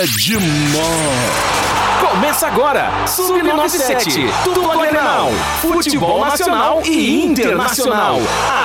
[0.00, 0.50] é demais.
[2.00, 5.30] Começa agora, Sub-97, dupla Grenal,
[5.60, 8.18] futebol nacional e internacional,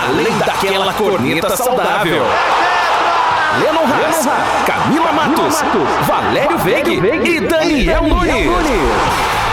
[0.08, 2.24] além daquela corneta saudável.
[3.60, 4.26] Lennon Haas,
[4.66, 5.62] Camila Matos,
[6.08, 9.45] Valério Veig e Daniel Nunes.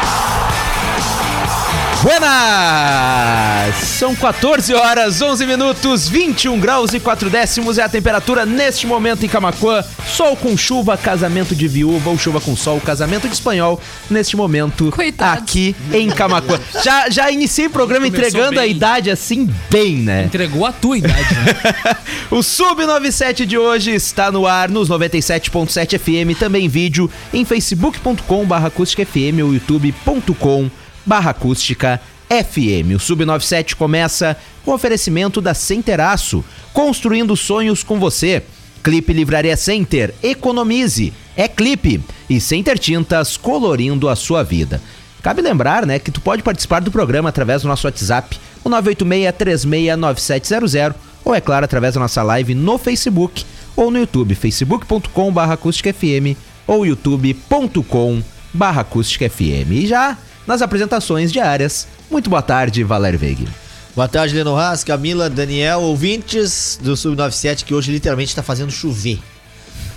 [2.03, 3.77] Buenas!
[3.77, 9.25] São 14 horas, 11 minutos, 21 graus e 4 décimos é a temperatura neste momento
[9.25, 9.85] em Camacuã.
[10.05, 14.91] Sol com chuva, casamento de viúva ou chuva com sol, casamento de espanhol neste momento
[14.91, 15.45] Coitados.
[15.45, 16.59] aqui em Camacuã.
[16.83, 18.73] Já, já iniciei o programa Começou entregando a bem.
[18.73, 20.25] idade assim bem, né?
[20.25, 21.97] Entregou a tua idade, né?
[22.33, 28.67] o Sub97 de hoje está no ar nos 97.7 FM, também vídeo em facebook.com barra
[28.67, 32.97] acústica FM ou youtube.com barra acústica FM.
[32.97, 38.43] O Sub97 começa com oferecimento da Centeraço, construindo sonhos com você.
[38.83, 42.01] Clipe Livraria Center, economize, é clipe.
[42.29, 44.81] E Center Tintas, colorindo a sua vida.
[45.23, 50.95] Cabe lembrar, né, que tu pode participar do programa através do nosso WhatsApp, o 986-369700,
[51.25, 53.45] ou é claro, através da nossa live no Facebook
[53.77, 59.71] ou no YouTube, facebook.com barra FM ou youtube.com barra FM.
[59.71, 63.47] E já nas apresentações diárias, muito boa tarde, Valério Veig.
[63.95, 69.19] Boa tarde, Leno Haas, Camila, Daniel, ouvintes do Sub97 que hoje literalmente está fazendo chover.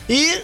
[0.10, 0.42] E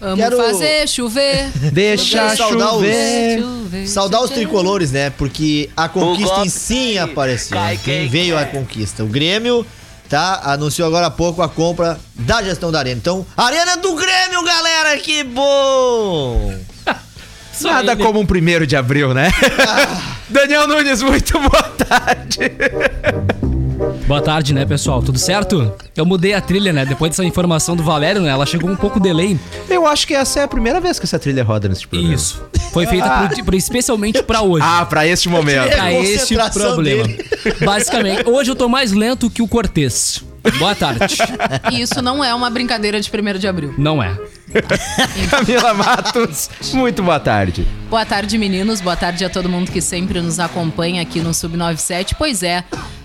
[0.00, 1.50] Vamos Quero- fazer chover.
[1.72, 3.38] Deixa saudar os- chover.
[3.42, 3.86] chover.
[3.86, 4.42] saudar os chover.
[4.44, 5.10] tricolores, né?
[5.10, 7.56] Porque a conquista em sim apareceu.
[7.56, 9.04] Cai Quem quem veio a conquista?
[9.04, 9.64] O Grêmio,
[10.08, 10.40] tá?
[10.44, 12.96] Anunciou agora há pouco a compra da gestão da Arena.
[12.96, 16.54] Então, Arena do Grêmio, galera, que bom!
[17.62, 19.30] Nada como um primeiro de abril, né?
[20.28, 22.52] Daniel Nunes, muito boa tarde.
[24.06, 25.02] Boa tarde, né, pessoal?
[25.02, 25.72] Tudo certo?
[25.96, 26.84] Eu mudei a trilha, né?
[26.84, 28.30] Depois dessa informação do Valério, né?
[28.30, 29.38] Ela chegou um pouco delay.
[29.68, 32.14] Eu acho que essa é a primeira vez que essa trilha roda nesse programa.
[32.14, 32.42] Isso.
[32.72, 34.64] Foi feita por- por- especialmente pra hoje.
[34.68, 35.68] Ah, pra este momento.
[35.68, 37.04] É pra este problema.
[37.04, 37.24] dele.
[37.64, 40.22] Basicamente, hoje eu tô mais lento que o Cortez.
[40.58, 41.16] Boa tarde.
[41.70, 43.74] E isso não é uma brincadeira de 1 de abril.
[43.78, 44.16] Não é.
[45.30, 47.66] Camila Matos, muito boa tarde.
[47.88, 48.80] Boa tarde, meninos.
[48.80, 52.14] Boa tarde a todo mundo que sempre nos acompanha aqui no Sub97.
[52.18, 52.64] Pois é,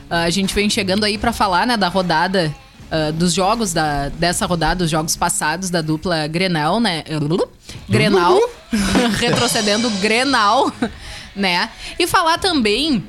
[0.09, 2.53] a gente vem chegando aí pra falar, né, da rodada.
[2.91, 7.03] ah, dos jogos da, dessa rodada, os jogos passados da dupla Grenal, né?
[7.89, 8.39] Grenal.
[9.19, 10.71] retrocedendo Grenal,
[11.35, 11.69] né?
[11.99, 13.03] E falar também,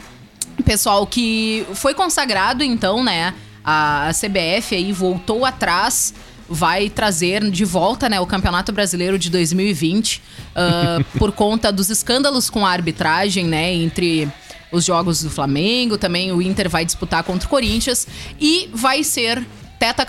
[0.65, 3.35] pessoal, que foi consagrado então, né?
[3.65, 6.15] A CBF aí voltou atrás,
[6.49, 10.23] vai trazer de volta, né, o Campeonato Brasileiro de 2020
[10.55, 14.29] ah, por conta dos escândalos com a arbitragem, né, entre
[14.73, 18.07] os jogos do Flamengo, também o Inter vai disputar contra o Corinthians
[18.41, 19.47] e vai ser
[19.79, 20.05] teta,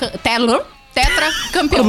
[0.94, 1.86] tetra campeão.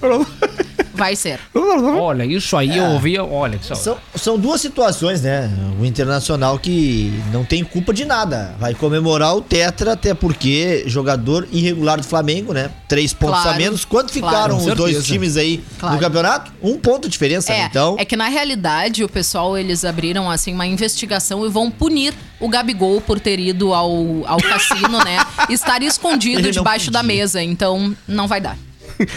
[0.96, 1.38] Vai ser.
[1.54, 3.18] Olha, isso aí eu ouvi.
[3.18, 3.74] Olha, só.
[3.74, 5.50] São, são duas situações, né?
[5.80, 8.54] O Internacional que não tem culpa de nada.
[8.58, 12.70] Vai comemorar o Tetra, até porque jogador irregular do Flamengo, né?
[12.88, 13.84] Três pontos Claro, a menos.
[13.84, 14.34] Quanto claro.
[14.34, 15.94] ficaram Com os dois times aí Claro.
[15.96, 16.52] no campeonato?
[16.62, 17.60] Um ponto de diferença, né?
[17.60, 21.70] É, Então, é que na realidade o pessoal eles abriram assim uma investigação e vão
[21.70, 23.90] punir o Gabigol por ter ido ao,
[24.26, 25.18] ao cassino, né?
[25.50, 28.56] Estar escondido debaixo da mesa, então não vai dar.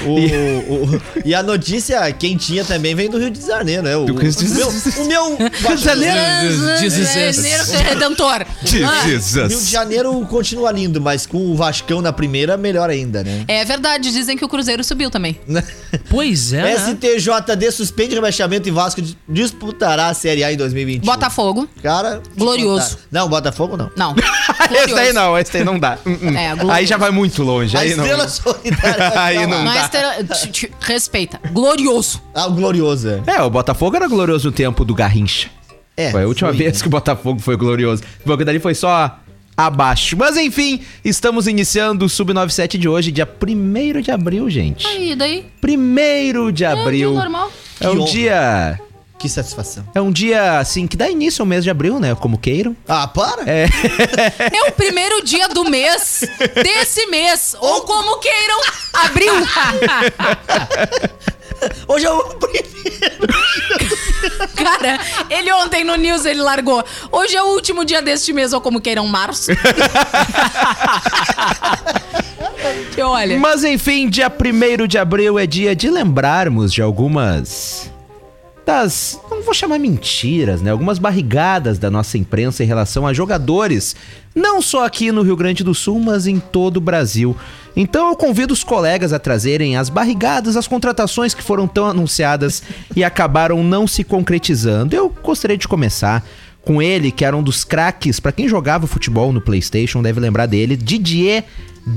[0.05, 3.95] O, o- e a notícia quentinha também vem do Rio de Janeiro, né?
[3.97, 6.17] O, o meu, o meu Rio de Janeiro.
[7.87, 8.45] Redentor.
[8.63, 13.43] Rio de Janeiro continua lindo, mas com o Vascão na primeira, melhor ainda, né?
[13.47, 15.39] É verdade, dizem que o Cruzeiro subiu também.
[16.09, 16.61] Pois é.
[16.63, 16.75] né?
[16.75, 21.05] STJD suspende rebaixamento e Vasco dis- disputará a Série A em 2021.
[21.05, 21.67] Botafogo.
[21.81, 22.97] Cara, Glorioso.
[23.11, 23.91] Não, Botafogo não.
[23.95, 24.15] Não.
[24.71, 25.97] Esse aí não, esse aí não dá.
[26.05, 27.75] É, aí já vai muito longe.
[27.75, 28.05] A Aí não.
[28.29, 29.19] solidária.
[29.21, 31.39] Aí não Não é estrela- t- t- Respeita.
[31.51, 32.21] Glorioso.
[32.33, 33.09] Ah, o glorioso.
[33.09, 33.21] é.
[33.27, 35.49] É, o Botafogo era glorioso no tempo do Garrincha.
[35.97, 36.81] É, foi a última foi, vez né?
[36.81, 38.03] que o Botafogo foi glorioso.
[38.23, 39.17] Porque dali foi só
[39.57, 40.15] abaixo.
[40.17, 44.87] Mas enfim, estamos iniciando o Sub97 de hoje, dia 1 de abril, gente.
[44.87, 45.45] Aí, daí?
[45.61, 47.11] 1 de É, abril.
[47.11, 47.51] dia normal.
[47.81, 48.79] É um dia.
[49.19, 49.83] Que satisfação.
[49.93, 52.15] É um dia, assim, que dá início ao mês de abril, né?
[52.15, 52.73] Como queiram.
[52.87, 53.43] Ah, para?
[53.45, 53.65] É.
[54.55, 56.23] É o primeiro dia do mês,
[56.55, 58.61] desse mês, ou como queiram,
[58.93, 59.33] abril.
[61.87, 63.27] Hoje é o primeiro.
[64.55, 64.97] Cara,
[65.29, 66.81] ele ontem no News ele largou.
[67.11, 69.51] Hoje é o último dia deste mês, ou como queiram, março.
[72.95, 73.37] que olha.
[73.37, 77.91] Mas enfim, dia 1 de abril é dia de lembrarmos de algumas
[78.69, 80.69] das, não vou chamar mentiras, né?
[80.69, 83.95] Algumas barrigadas da nossa imprensa em relação a jogadores,
[84.35, 87.35] não só aqui no Rio Grande do Sul, mas em todo o Brasil.
[87.75, 92.61] Então eu convido os colegas a trazerem as barrigadas, as contratações que foram tão anunciadas
[92.95, 94.95] e acabaram não se concretizando.
[94.95, 96.23] Eu gostaria de começar
[96.61, 100.45] com ele, que era um dos craques, para quem jogava futebol no PlayStation, deve lembrar
[100.45, 101.43] dele, Didier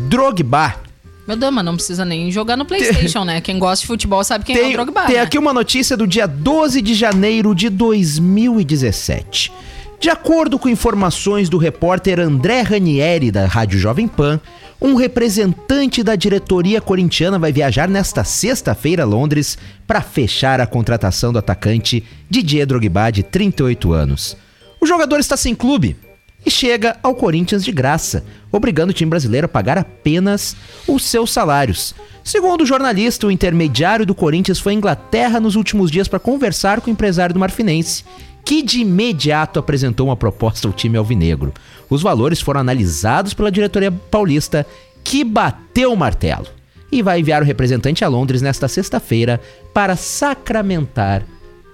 [0.08, 0.91] Drogba.
[1.26, 3.40] Meu Deus, mas não precisa nem jogar no Playstation, né?
[3.40, 5.22] Quem gosta de futebol sabe quem é o Tem, Drogba, tem né?
[5.22, 9.52] aqui uma notícia do dia 12 de janeiro de 2017.
[10.00, 14.40] De acordo com informações do repórter André Ranieri, da Rádio Jovem Pan,
[14.80, 21.32] um representante da diretoria corintiana vai viajar nesta sexta-feira a Londres para fechar a contratação
[21.32, 24.36] do atacante Didier Drogba, de 38 anos.
[24.80, 25.96] O jogador está sem clube
[26.44, 30.56] e chega ao Corinthians de graça, obrigando o time brasileiro a pagar apenas
[30.86, 31.94] os seus salários.
[32.24, 36.80] Segundo o jornalista, o intermediário do Corinthians foi à Inglaterra nos últimos dias para conversar
[36.80, 38.04] com o empresário do Marfinense,
[38.44, 41.52] que de imediato apresentou uma proposta ao time alvinegro.
[41.88, 44.66] Os valores foram analisados pela diretoria paulista,
[45.04, 46.46] que bateu o martelo
[46.90, 49.40] e vai enviar o representante a Londres nesta sexta-feira
[49.72, 51.24] para sacramentar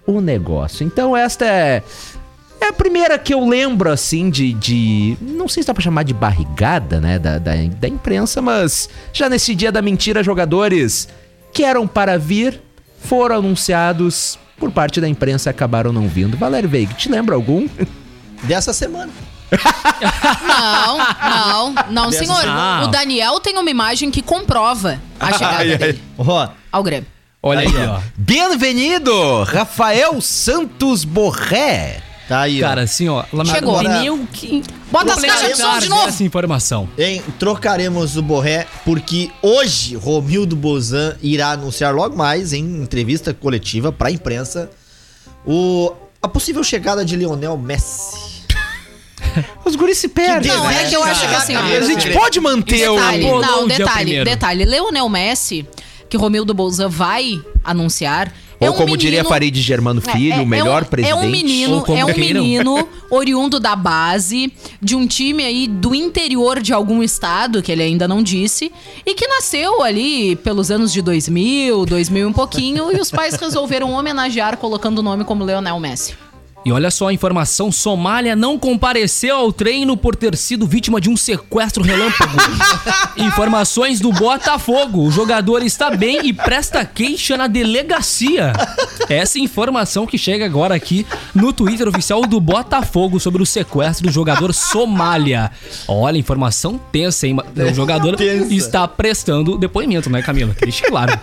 [0.06, 0.86] o negócio.
[0.86, 1.82] Então esta é
[2.60, 4.52] é a primeira que eu lembro, assim, de.
[4.54, 7.18] de não sei se dá pra chamar de barrigada, né?
[7.18, 11.08] Da, da, da imprensa, mas já nesse dia da mentira, jogadores
[11.52, 12.60] que eram para vir
[13.00, 16.36] foram anunciados por parte da imprensa e acabaram não vindo.
[16.36, 17.68] Valério Veiga, te lembra algum?
[18.42, 19.10] Dessa semana.
[20.46, 22.42] Não, não, não, Dessa- senhor.
[22.46, 22.82] Ah.
[22.84, 25.78] O Daniel tem uma imagem que comprova a chegada Ai, ai.
[25.78, 27.06] dele Ó, ao Grêmio.
[27.42, 28.00] Olha aí, Aí, ó.
[28.16, 32.02] Bem-vindo, Rafael Santos Borré.
[32.28, 32.84] Tá aí, Cara, ó.
[32.84, 33.24] assim, ó.
[33.44, 33.78] Chegou.
[33.78, 34.62] Pneu que...
[34.92, 36.08] Bota as caixas de som de novo.
[36.08, 36.88] Essa informação.
[36.98, 43.90] Hein, trocaremos o Borré porque hoje Romildo Bozan irá anunciar logo mais em entrevista coletiva
[43.90, 44.70] pra imprensa
[45.46, 45.92] o
[46.22, 48.28] a possível chegada de Lionel Messi.
[49.64, 50.50] Os guris se perdem.
[50.50, 52.96] Não, é que eu acho que assim, ó, A gente pode manter o.
[52.96, 54.24] Detalhe, não, o dia detalhe, primeiro.
[54.24, 54.64] detalhe.
[54.64, 55.66] Leonel Messi,
[56.08, 58.32] que Romildo Bolzan vai anunciar.
[58.60, 61.12] Ou é um como diria menino- Farid Germano É, Filho, é- o melhor um, presidente.
[61.12, 64.52] É um menino, é um menino oriundo da base,
[64.82, 68.70] de um time aí do interior de algum estado, que ele ainda não disse,
[69.06, 73.34] e que nasceu ali pelos anos de 2000, 2000 e um pouquinho, e os pais
[73.34, 76.14] resolveram homenagear colocando o nome como Leonel Messi.
[76.68, 81.08] E olha só a informação: Somália não compareceu ao treino por ter sido vítima de
[81.08, 82.36] um sequestro relâmpago.
[83.16, 88.52] Informações do Botafogo: o jogador está bem e presta queixa na delegacia.
[89.08, 94.12] Essa informação que chega agora aqui no Twitter oficial do Botafogo sobre o sequestro do
[94.12, 95.50] jogador Somália.
[95.88, 97.38] Olha, informação tensa, hein?
[97.56, 98.52] O jogador Tensa.
[98.52, 100.54] está prestando depoimento, né, Camila?
[100.54, 101.18] Que Deixe claro.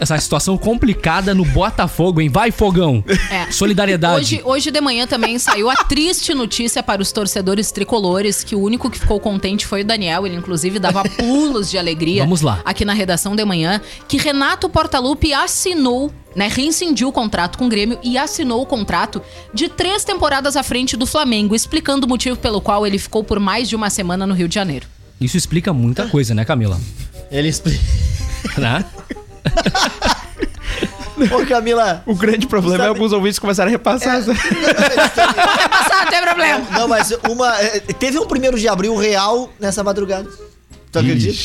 [0.00, 2.28] Essa, situação complicada no Botafogo, hein?
[2.28, 3.04] Vai, fogão!
[3.30, 3.50] É.
[3.50, 4.36] Solidariedade.
[4.36, 8.60] Hoje, hoje de manhã também saiu a triste notícia para os torcedores tricolores que o
[8.60, 10.26] único que ficou contente foi o Daniel.
[10.26, 12.22] Ele, inclusive, dava pulos de alegria.
[12.22, 12.60] Vamos lá.
[12.64, 16.48] Aqui na redação de manhã, que Renato Portaluppi assinou, né?
[16.48, 19.20] Reincindiu o contrato com o Grêmio e assinou o contrato
[19.52, 23.38] de três temporadas à frente do Flamengo, explicando o motivo pelo qual ele ficou por
[23.38, 24.86] mais de uma semana no Rio de Janeiro.
[25.20, 26.80] Isso explica muita coisa, né, Camila?
[27.30, 27.82] Ele explica.
[28.58, 28.84] Né?
[31.34, 32.02] Ô, Camila.
[32.06, 34.20] O grande problema é Sabe- alguns ouvintes começaram a repassar.
[34.24, 36.66] Pode passar, não tem problema.
[36.72, 37.58] Não, mas uma.
[37.60, 40.28] é, Teve um primeiro de abril real nessa madrugada.
[40.92, 41.38] Tu acredita?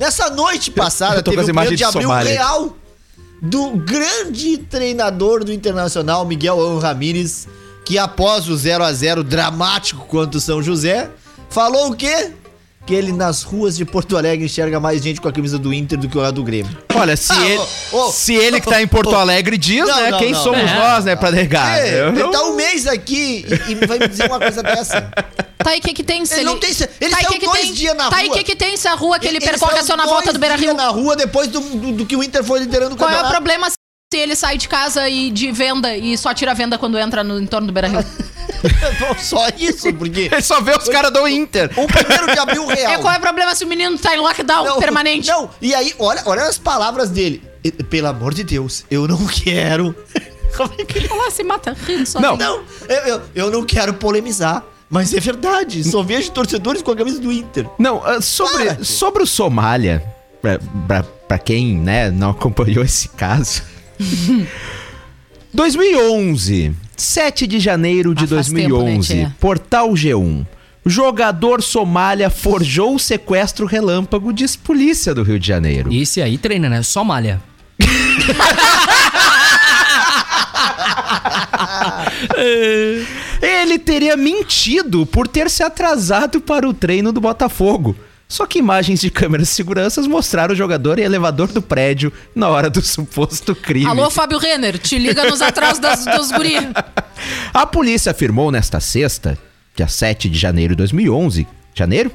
[0.00, 2.32] Nessa noite passada, Eu tô com teve um primeiro de de abril Somália.
[2.32, 2.76] real
[3.40, 7.46] do grande treinador do Internacional, Miguel Ramírez,
[7.84, 11.08] que após o 0 a 0 dramático contra o São José,
[11.48, 12.32] falou o quê?
[12.88, 15.98] Que ele nas ruas de Porto Alegre enxerga mais gente com a camisa do Inter
[15.98, 16.74] do que a do Grêmio.
[16.94, 17.60] Olha, se, Ah, ele,
[17.92, 20.10] ô, ô, se ele que tá em Porto ô, Alegre diz, não, né?
[20.10, 20.74] não, Quem não, somos não.
[20.74, 21.78] nós, né, pra negar?
[21.78, 25.02] É, Eu ele tá um mês aqui e, e vai me dizer uma coisa dessa.
[25.58, 26.24] Tá aí, o que que tem?
[26.24, 27.72] se Ele não tem- ele tá aí, saiu que que dois tem?
[27.74, 28.38] dias na Tá aí, o rua.
[28.38, 30.72] que que tem se a rua que ele, saiu percorre só na volta do Beira-Rio?
[30.72, 33.16] na rua depois do, do- do que o Inter foi liderando o Qual é o
[33.16, 33.34] campeonato.
[33.36, 36.98] problema se ele sai de casa e de venda e só tira a venda quando
[36.98, 37.98] entra no entorno do Beira Rio?
[38.00, 38.04] Não,
[39.18, 41.70] Só isso, porque Ele só vê os caras do Inter.
[41.76, 42.92] o primeiro de abril real.
[42.92, 45.28] É, qual é o problema se o menino tá em lockdown Não, permanente?
[45.28, 47.42] Não, e aí, olha, olha as palavras dele.
[47.62, 49.94] E- Pelo amor de Deus, eu não quero.
[50.56, 52.20] Como é que ele Olha lá, se mata rindo só.
[52.20, 52.36] Não.
[52.36, 54.64] Não, eu, eu, eu não quero polemizar.
[54.90, 57.68] Mas é verdade, só vejo torcedores com a camisa do Inter.
[57.78, 60.02] Não, ah, sobre, Para, sobre o Somália,
[60.40, 63.60] pra, pra, pra quem né, não acompanhou esse caso.
[65.52, 69.32] 2011, 7 de janeiro de Ah, faz tempo, né, 2011?
[69.40, 70.44] Portal G1.
[70.84, 75.92] Jogador Somália forjou o sequestro relâmpago, diz polícia do Rio de Janeiro.
[75.92, 76.82] E esse aí treina, né?
[76.82, 77.40] Só malha.
[83.40, 87.94] Ele teria mentido por ter se atrasado para o treino do Botafogo.
[88.28, 92.48] Só que imagens de câmeras de segurança mostraram o jogador em elevador do prédio na
[92.48, 93.86] hora do suposto crime.
[93.86, 96.56] Alô, Fábio Renner, te liga nos atrasos das, dos guri.
[97.54, 99.38] A polícia afirmou nesta sexta,
[99.74, 102.12] dia 7 de janeiro de 2011, janeiro?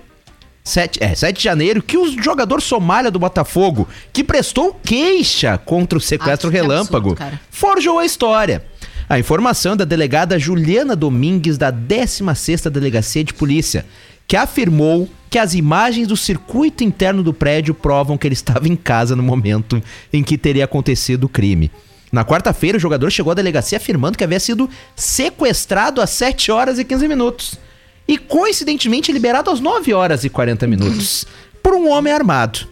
[0.63, 5.97] 7, é, 7 de janeiro, que o jogador somália do Botafogo, que prestou queixa contra
[5.97, 8.63] o sequestro Ah, relâmpago, absurdo, forjou a história.
[9.09, 13.85] A informação é da delegada Juliana Domingues, da 16ª Delegacia de Polícia,
[14.33, 18.75] que afirmou que as imagens do circuito interno do prédio provam que ele estava em
[18.75, 19.79] casa no momento
[20.11, 21.69] em que teria acontecido o crime.
[22.11, 26.79] Na quarta-feira, o jogador chegou à delegacia afirmando que havia sido sequestrado às 7 horas
[26.79, 27.59] e 15 minutos.
[28.07, 31.27] E coincidentemente liberado às 9 horas e 40 minutos.
[31.61, 32.67] Por um homem armado.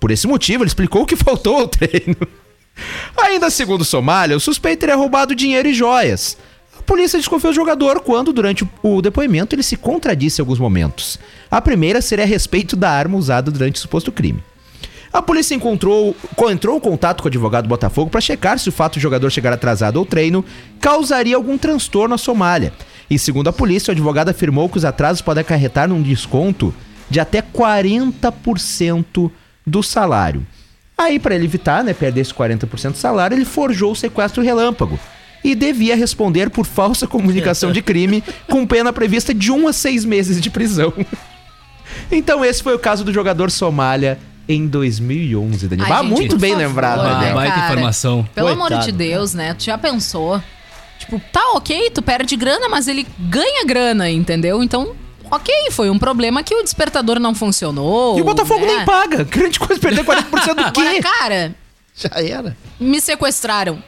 [0.00, 2.16] Por esse motivo, ele explicou que faltou ao treino.
[3.20, 6.38] Ainda segundo Somália, o suspeito teria roubado dinheiro e joias.
[6.86, 11.18] Polícia desconfiou do jogador quando, durante o- depoimento, ele se contradisse em alguns momentos.
[11.50, 14.42] A primeira seria a respeito da arma usada durante o suposto crime.
[15.12, 18.68] A polícia encontrou, co- entrou em contato com o advogado do Botafogo para checar se
[18.68, 20.44] o fato o jogador chegar atrasado ao treino
[20.80, 22.72] causaria algum transtorno à Somália.
[23.10, 26.72] E segundo a polícia, o advogado afirmou que os atrasos podem acarretar num desconto
[27.10, 29.30] de até 40%
[29.66, 30.46] do salário.
[30.98, 34.98] Aí, para ele evitar né, perder esse 40% do salário, ele forjou o sequestro relâmpago.
[35.46, 40.04] E devia responder por falsa comunicação de crime, com pena prevista de 1 a 6
[40.04, 40.92] meses de prisão.
[42.10, 45.86] Então esse foi o caso do jogador Somália em 2011, Daniel.
[45.92, 47.34] Ah, gente, muito bem favor, lembrado, Ah, né, Daniel.
[47.34, 48.28] baita informação.
[48.34, 48.84] Pelo amor Coitado.
[48.86, 49.54] de Deus, né?
[49.54, 50.40] Tu já pensou?
[50.98, 54.62] Tipo, tá ok, tu perde grana, mas ele ganha grana, entendeu?
[54.62, 54.94] Então,
[55.30, 58.18] ok, foi um problema que o despertador não funcionou.
[58.18, 58.76] E o Botafogo né?
[58.76, 59.24] nem paga.
[59.30, 61.00] Grande coisa perder 40% do Agora, quê?
[61.02, 61.54] cara,
[61.94, 62.56] Já era.
[62.80, 63.82] me sequestraram.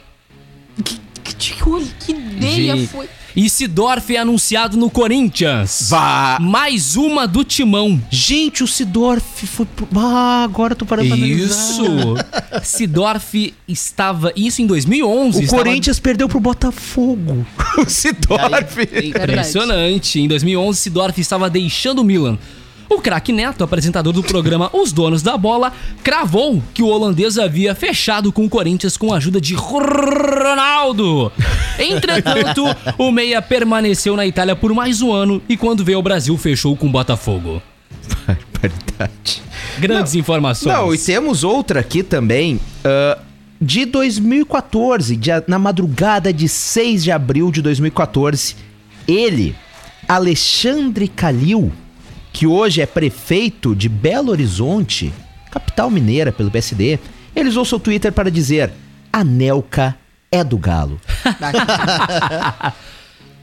[0.85, 1.00] Que,
[1.38, 3.09] que, que, que ideia Gente, foi?
[3.37, 5.87] E Sidorf é anunciado no Corinthians.
[5.88, 6.38] Vá.
[6.40, 8.02] Mais uma do Timão.
[8.11, 9.87] Gente, o Sidorf foi pro...
[9.95, 11.45] Ah, agora eu tô parando pra analisar.
[11.45, 12.14] Isso.
[12.64, 14.33] Sidorf estava.
[14.35, 15.38] Isso em 2011.
[15.38, 17.47] O estava- Corinthians perdeu pro Botafogo.
[17.78, 18.80] o Sidorf.
[19.04, 20.18] Impressionante.
[20.21, 22.38] Em 2011, Sidorf estava deixando o Milan.
[22.88, 27.75] O craque Neto, apresentador do programa Os Donos da Bola, cravou que o holandês havia
[27.75, 31.30] fechado com o Corinthians com a ajuda de Ronaldo.
[31.78, 32.64] Entretanto,
[32.97, 36.75] o meia permaneceu na Itália por mais um ano e quando veio ao Brasil fechou
[36.76, 37.61] com o Botafogo.
[38.61, 39.42] Verdade.
[39.78, 40.73] Grandes informações.
[40.75, 43.18] Não, e temos outra aqui também, ah,
[43.61, 48.57] de 2014, dia- na madrugada de 6 de abril de 2014.
[49.07, 49.54] Ele,
[50.09, 51.71] Alexandre Calil,
[52.33, 55.13] que hoje é prefeito de Belo Horizonte,
[55.51, 56.99] capital mineira pelo PSD,
[57.35, 58.71] ele usou seu Twitter para dizer:
[59.13, 59.97] a Nelca
[60.31, 61.01] é do Galo.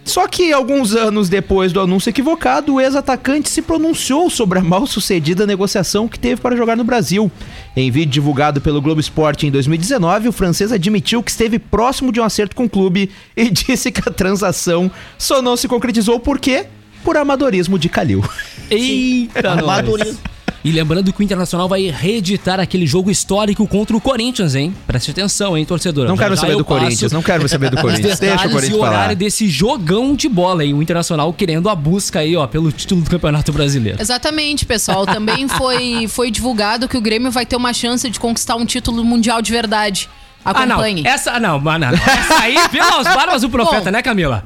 [0.06, 4.86] Só que alguns anos depois do anúncio equivocado, o ex-atacante se pronunciou sobre a mal
[4.86, 7.32] sucedida negociação que teve para jogar no Brasil.
[7.76, 12.22] Em vídeo divulgado pelo Globo Esporte em 2019, o francês admitiu que esteve próximo de
[12.22, 16.38] um acerto com o clube e disse que a transação só não se concretizou por
[16.38, 16.68] quê?
[17.06, 18.22] Por amadorismo de Calil.
[18.70, 19.52] Eita.
[19.54, 20.18] Amadorismo.
[20.64, 24.74] E lembrando que o Internacional vai reeditar aquele jogo histórico contra o Corinthians, hein?
[24.88, 26.08] Preste atenção, hein, torcedor.
[26.08, 28.18] Não Já quero já saber do passo Corinthians, não quero saber do Corinthians.
[28.18, 29.16] Deixa o detalhes e Corinthians o horário falar.
[29.16, 33.10] desse jogão de bola aí, o Internacional querendo a busca aí, ó, pelo título do
[33.12, 34.02] Campeonato Brasileiro.
[34.02, 35.06] Exatamente, pessoal.
[35.06, 39.04] Também foi, foi divulgado que o Grêmio vai ter uma chance de conquistar um título
[39.06, 40.10] mundial de verdade.
[40.44, 40.78] Ah, não.
[40.78, 41.04] Acompanhe.
[41.06, 41.94] Essa, não, mano, não.
[41.94, 43.92] Essa aí, pelas barbas do profeta, Bom.
[43.92, 44.44] né, Camila?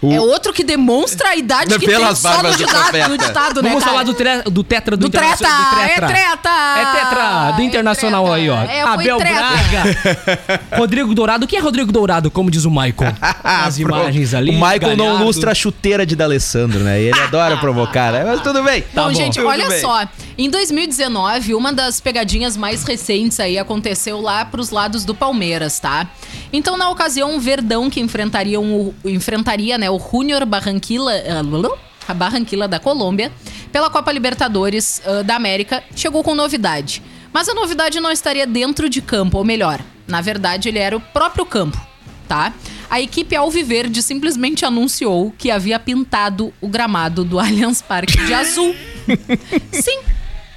[0.00, 3.68] É outro que demonstra a idade que tem Pelas só no ditado, no ditado né,
[3.70, 3.90] Vamos cara?
[3.96, 6.48] falar do, tre- do tetra do, Do treta, Internacional- do é treta!
[6.78, 8.36] É tetra, do É Internacional treta.
[8.36, 8.62] aí, ó.
[8.62, 9.34] É, Abel treta.
[9.34, 10.60] Braga.
[10.78, 11.46] Rodrigo Dourado.
[11.48, 13.12] Quem é Rodrigo Dourado, como diz o Michael?
[13.42, 14.50] As imagens ali.
[14.50, 15.24] O Michael não Galhardo.
[15.24, 17.00] lustra a chuteira de D'Alessandro, né?
[17.00, 18.24] Ele adora provocar, né?
[18.24, 18.84] Mas tudo bem.
[18.94, 19.12] Bom, bom.
[19.14, 19.80] gente, Tudo olha bem.
[19.80, 20.06] só.
[20.36, 26.06] Em 2019, uma das pegadinhas mais recentes aí aconteceu lá pros lados do Palmeiras, tá?
[26.52, 32.14] Então, na ocasião, o Verdão, que enfrentaria, um, enfrentaria né, o Junior Barranquilla, ah, a
[32.14, 33.30] Barranquilla da Colômbia,
[33.70, 37.02] pela Copa Libertadores ah, da América, chegou com novidade.
[37.32, 41.00] Mas a novidade não estaria dentro de campo, ou melhor, na verdade, ele era o
[41.00, 41.78] próprio campo,
[42.26, 42.52] tá?
[42.90, 48.74] A equipe Alviverde simplesmente anunciou que havia pintado o gramado do Allianz Parque de azul.
[49.70, 50.00] Sim,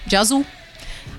[0.08, 0.46] de azul.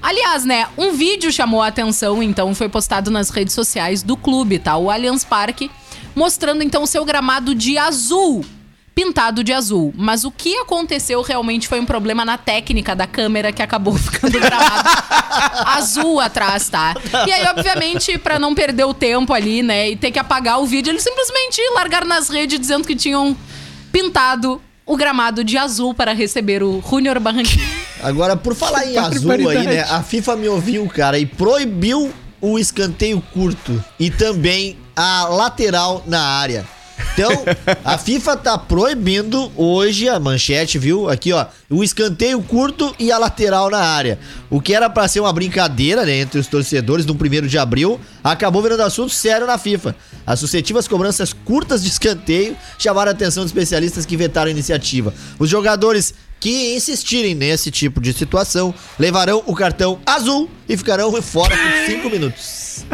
[0.03, 4.59] Aliás, né, um vídeo chamou a atenção, então foi postado nas redes sociais do clube,
[4.59, 4.77] tá?
[4.77, 5.71] O Allianz Parque,
[6.15, 8.45] mostrando então o seu gramado de azul.
[8.95, 9.95] pintado de azul.
[9.97, 14.39] Mas o que aconteceu realmente foi um problema na técnica da câmera que acabou ficando
[14.39, 14.89] gravado
[15.65, 16.95] azul atrás, tá?
[17.27, 20.67] E aí, obviamente, pra não perder o tempo ali, né, e ter que apagar o
[20.67, 23.35] vídeo, eles simplesmente largaram nas redes dizendo que tinham
[23.91, 27.72] pintado o gramado de azul para receber o Junior Barranquilla.
[28.03, 29.81] Agora, por falar em azul aí, né?
[29.83, 36.21] A FIFA me ouviu, cara, e proibiu o escanteio curto e também a lateral na
[36.21, 36.67] área.
[37.15, 37.45] Então,
[37.85, 41.11] a FIFA tá proibindo hoje a manchete, viu?
[41.11, 44.19] Aqui, ó, o escanteio curto e a lateral na área.
[44.49, 48.01] O que era pra ser uma brincadeira, né, entre os torcedores no 1 de abril,
[48.25, 49.95] acabou virando assunto sério na FIFA.
[50.27, 55.13] As sucessivas cobranças curtas de escanteio chamaram a atenção dos especialistas que vetaram a iniciativa.
[55.39, 61.57] Os jogadores que insistirem nesse tipo de situação levarão o cartão azul e ficarão fora
[61.57, 62.85] por 5 minutos.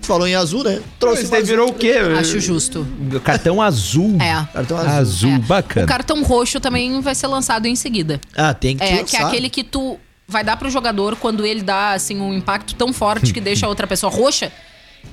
[0.00, 0.80] Falou em azul, né?
[0.98, 1.44] Trouxe Você um.
[1.44, 1.92] virou o quê?
[2.18, 2.86] Acho justo.
[3.22, 4.16] Cartão azul.
[4.18, 4.46] É.
[4.50, 4.90] Cartão azul.
[4.92, 5.38] Azul, É.
[5.40, 5.84] bacana.
[5.84, 8.18] O cartão roxo também vai ser lançado em seguida.
[8.34, 9.04] Ah, tem que É, lançar.
[9.04, 12.74] que é aquele que tu vai dar pro jogador quando ele dá, assim, um impacto
[12.76, 14.50] tão forte que deixa a outra pessoa roxa.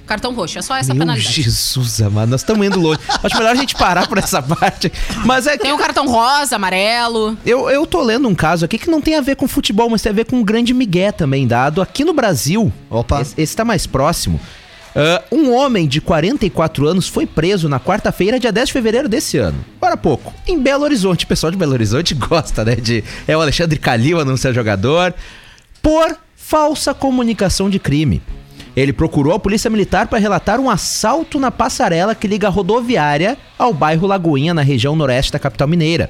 [0.05, 1.41] Cartão roxo, é só essa Meu penalidade.
[1.41, 2.99] Jesus, amado, nós estamos indo longe.
[3.23, 4.91] Acho melhor a gente parar por essa parte.
[5.25, 7.37] Mas é que Tem o cartão rosa, amarelo.
[7.45, 10.01] eu, eu tô lendo um caso aqui que não tem a ver com futebol, mas
[10.01, 12.71] tem a ver com um grande migué também dado aqui no Brasil.
[12.89, 13.21] Opa.
[13.21, 14.39] Esse, esse tá mais próximo.
[14.95, 19.37] Ah, um homem de 44 anos foi preso na quarta-feira, dia 10 de fevereiro desse
[19.37, 19.63] ano.
[19.77, 21.25] Agora há pouco, em Belo Horizonte.
[21.25, 22.75] O pessoal de Belo Horizonte gosta, né?
[22.75, 25.13] De, é o Alexandre Calil anunciar jogador.
[25.81, 28.21] Por falsa comunicação de crime.
[28.75, 33.37] Ele procurou a polícia militar para relatar um assalto na passarela que liga a rodoviária
[33.57, 36.09] ao bairro Lagoinha, na região noroeste da capital mineira.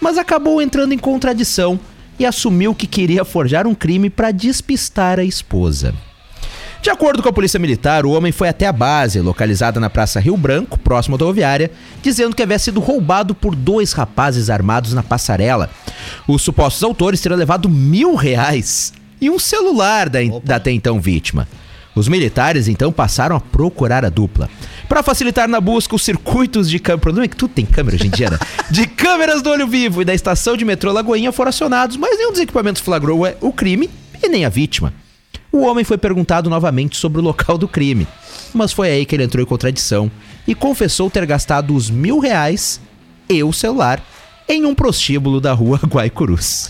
[0.00, 1.80] Mas acabou entrando em contradição
[2.18, 5.94] e assumiu que queria forjar um crime para despistar a esposa.
[6.80, 10.20] De acordo com a polícia militar, o homem foi até a base, localizada na Praça
[10.20, 11.70] Rio Branco, próximo à rodoviária,
[12.00, 15.68] dizendo que havia sido roubado por dois rapazes armados na passarela.
[16.28, 21.48] Os supostos autores teriam levado mil reais e um celular da, da até então vítima.
[21.96, 24.50] Os militares então passaram a procurar a dupla.
[24.86, 26.98] Para facilitar na busca, os circuitos de câmera.
[26.98, 28.38] O problema é que tudo tem câmera hoje em dia, né?
[28.70, 32.32] De câmeras do olho vivo e da estação de metrô Lagoinha foram acionados, mas nenhum
[32.32, 33.88] dos equipamentos flagrou o crime
[34.22, 34.92] e nem a vítima.
[35.50, 38.06] O homem foi perguntado novamente sobre o local do crime,
[38.52, 40.10] mas foi aí que ele entrou em contradição
[40.46, 42.78] e confessou ter gastado os mil reais
[43.28, 44.02] e o celular
[44.46, 46.68] em um prostíbulo da rua Guaicurus.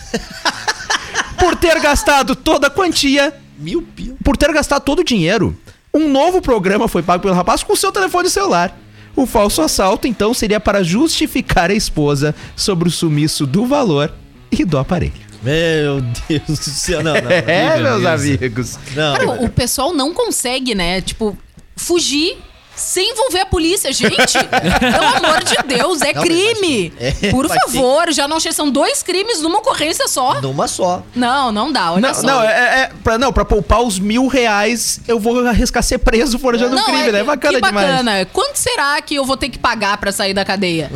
[1.37, 4.17] Por ter gastado toda a quantia, Mil pila.
[4.23, 5.57] por ter gastado todo o dinheiro,
[5.93, 8.77] um novo programa foi pago pelo rapaz com seu telefone celular.
[9.15, 14.13] O falso assalto, então, seria para justificar a esposa sobre o sumiço do valor
[14.53, 15.15] e do aparelho.
[15.43, 17.03] Meu Deus do céu.
[17.03, 17.31] Não, não.
[17.31, 18.79] É, meus amigos.
[18.95, 19.17] Não.
[19.17, 21.01] Cara, o pessoal não consegue, né?
[21.01, 21.37] Tipo,
[21.77, 22.37] fugir
[22.77, 23.93] sem envolver a polícia.
[23.93, 24.15] Gente,
[24.79, 26.93] pelo amor de Deus, é Não, crime.
[27.01, 30.41] é, Por favor, já não são dois crimes numa ocorrência só.
[30.41, 31.03] Numa só.
[31.15, 32.23] Não, não dá, olha Não, só.
[32.23, 36.39] não, é, é pra, não, pra poupar os mil reais, eu vou arriscar ser preso
[36.39, 37.25] forjando um Não, crime, né?
[37.25, 37.87] Bacana que demais.
[37.89, 38.27] bacana.
[38.33, 40.91] Quanto será que eu vou ter que pagar pra sair da cadeia?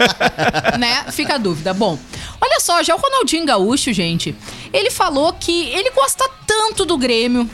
[0.78, 1.04] né?
[1.10, 1.72] Fica a dúvida.
[1.74, 1.98] Bom,
[2.40, 4.34] olha só, já o Ronaldinho Gaúcho, gente,
[4.72, 7.48] ele falou que ele gosta tanto do Grêmio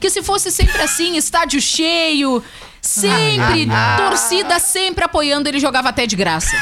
[0.00, 2.42] que se fosse sempre assim, estádio cheio,
[2.84, 3.66] sempre,
[3.96, 6.54] torcida sempre apoiando, ele jogava até de graça.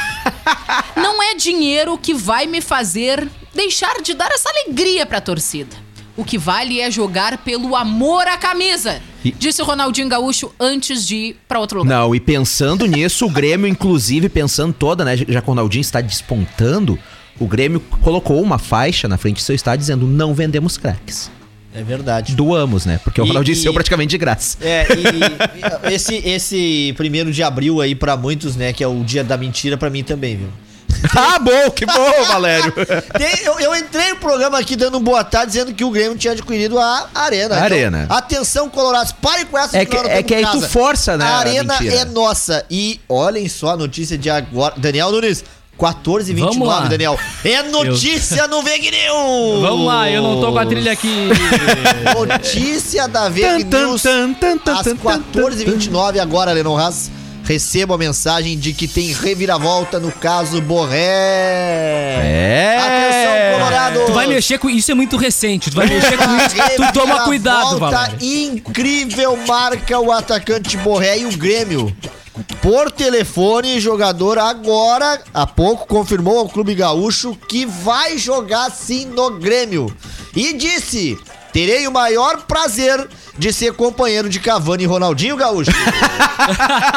[0.95, 5.75] Não é dinheiro que vai me fazer deixar de dar essa alegria pra torcida.
[6.15, 11.05] O que vale é jogar pelo amor à camisa, E- disse o Ronaldinho Gaúcho antes
[11.07, 11.89] de ir pra outro lugar.
[11.97, 15.17] Não, e pensando nisso, o Grêmio, inclusive, pensando toda, né?
[15.17, 16.99] Já que o Ronaldinho está despontando,
[17.39, 21.31] o Grêmio colocou uma faixa na frente do seu estádio dizendo: não vendemos craques.
[21.75, 22.35] É verdade.
[22.35, 22.99] Doamos, né?
[23.03, 24.57] Porque o Ronaldinho e- praticamente de graça.
[24.61, 29.03] É, e e esse, esse primeiro de abril aí pra muitos, né, que é o
[29.03, 30.49] dia da mentira, pra mim também, viu?
[31.17, 32.71] ah, bom, que bom, Valério.
[33.17, 36.17] Tem- eu, eu entrei no programa aqui dando um boa tarde dizendo que o Grêmio
[36.17, 37.55] tinha adquirido a Arena.
[37.57, 38.05] A Arena.
[38.09, 41.37] Atenção, Colorados, pare com essa É que- é que aí tu força, né, A a
[41.39, 41.95] Arena mentira.
[42.01, 42.63] é nossa.
[42.69, 44.75] E olhem só a notícia de agora.
[44.77, 45.43] Daniel Nunes,
[45.83, 46.87] 14 e 29, Vamos lá.
[46.87, 47.19] Daniel.
[47.43, 49.61] É notícia no Veg News!
[49.61, 51.27] Vamos lá, eu não tô com a trilha aqui.
[52.25, 54.01] Notícia da Veg News.
[54.01, 57.11] tan, tan, tan, Às tan, tan, 14h29 agora, Lennon Haas.
[57.43, 60.97] Recebo a mensagem de que tem reviravolta no caso Borré.
[62.23, 62.77] É.
[62.79, 64.05] Atenção, Colorado.
[64.05, 65.69] Tu vai mexer com isso, é muito recente.
[65.69, 68.15] Tu vai mexer com isso, tu toma cuidado, Valério.
[68.21, 71.93] incrível marca o atacante Borré e o Grêmio.
[72.61, 79.39] Por telefone, jogador agora, há pouco, confirmou ao Clube Gaúcho que vai jogar sim no
[79.39, 79.95] Grêmio.
[80.35, 81.17] E disse:
[81.51, 85.71] terei o maior prazer de ser companheiro de Cavani e Ronaldinho Gaúcho.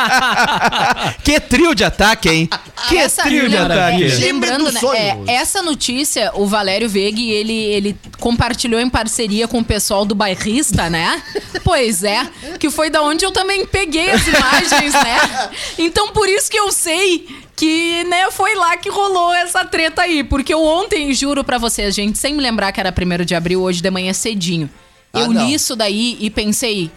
[1.23, 2.49] Que trio de ataque, hein?
[2.89, 4.05] Que Essa- trio de ataque.
[4.05, 9.59] é, Lembrando, né, é, essa notícia, o Valério Veig, ele, ele compartilhou em parceria com
[9.59, 11.23] o pessoal do Bairrista, né?
[11.65, 12.27] Pois é,
[12.59, 15.51] que foi da onde eu também peguei as imagens, né?
[15.79, 20.23] Então, por isso que eu sei que, né, foi lá que rolou essa treta aí.
[20.23, 23.63] Porque eu ontem, juro pra vocês, gente, sem me lembrar que era 1 de abril,
[23.63, 24.71] hoje de manhã cedinho.
[25.17, 25.47] Ah, eu não.
[25.47, 26.91] li isso daí e pensei,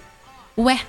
[0.57, 0.79] ué...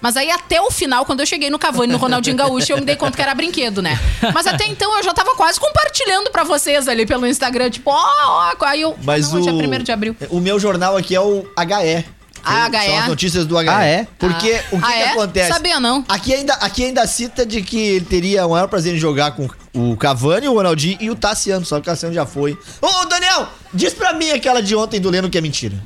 [0.00, 2.84] Mas aí até o final, quando eu cheguei no Cavani, no Ronaldinho Gaúcho, eu me
[2.84, 3.96] dei conta que era brinquedo, né?
[4.34, 8.52] Mas até então eu já tava quase compartilhando pra vocês ali pelo Instagram, tipo, ó,
[8.60, 8.98] ó, aí eu.
[9.04, 10.16] Mas não, o, hoje é 1 de abril.
[10.28, 12.04] O meu jornal aqui é o HE.
[12.44, 12.96] Ah, São HE?
[12.96, 13.68] as notícias do HE.
[13.68, 14.08] Ah, é?
[14.18, 14.64] Porque Ah.
[14.72, 15.08] o que, Ah, que é?
[15.10, 15.52] acontece?
[15.52, 16.04] Sabia não.
[16.08, 19.48] Aqui ainda, aqui ainda cita de que ele teria o maior prazer em jogar com
[19.72, 22.58] o Cavani, o Ronaldinho e o Tassiano, só que o Tassiano já foi.
[22.80, 25.76] Ô, Daniel, diz pra mim aquela de ontem do Leno que é mentira.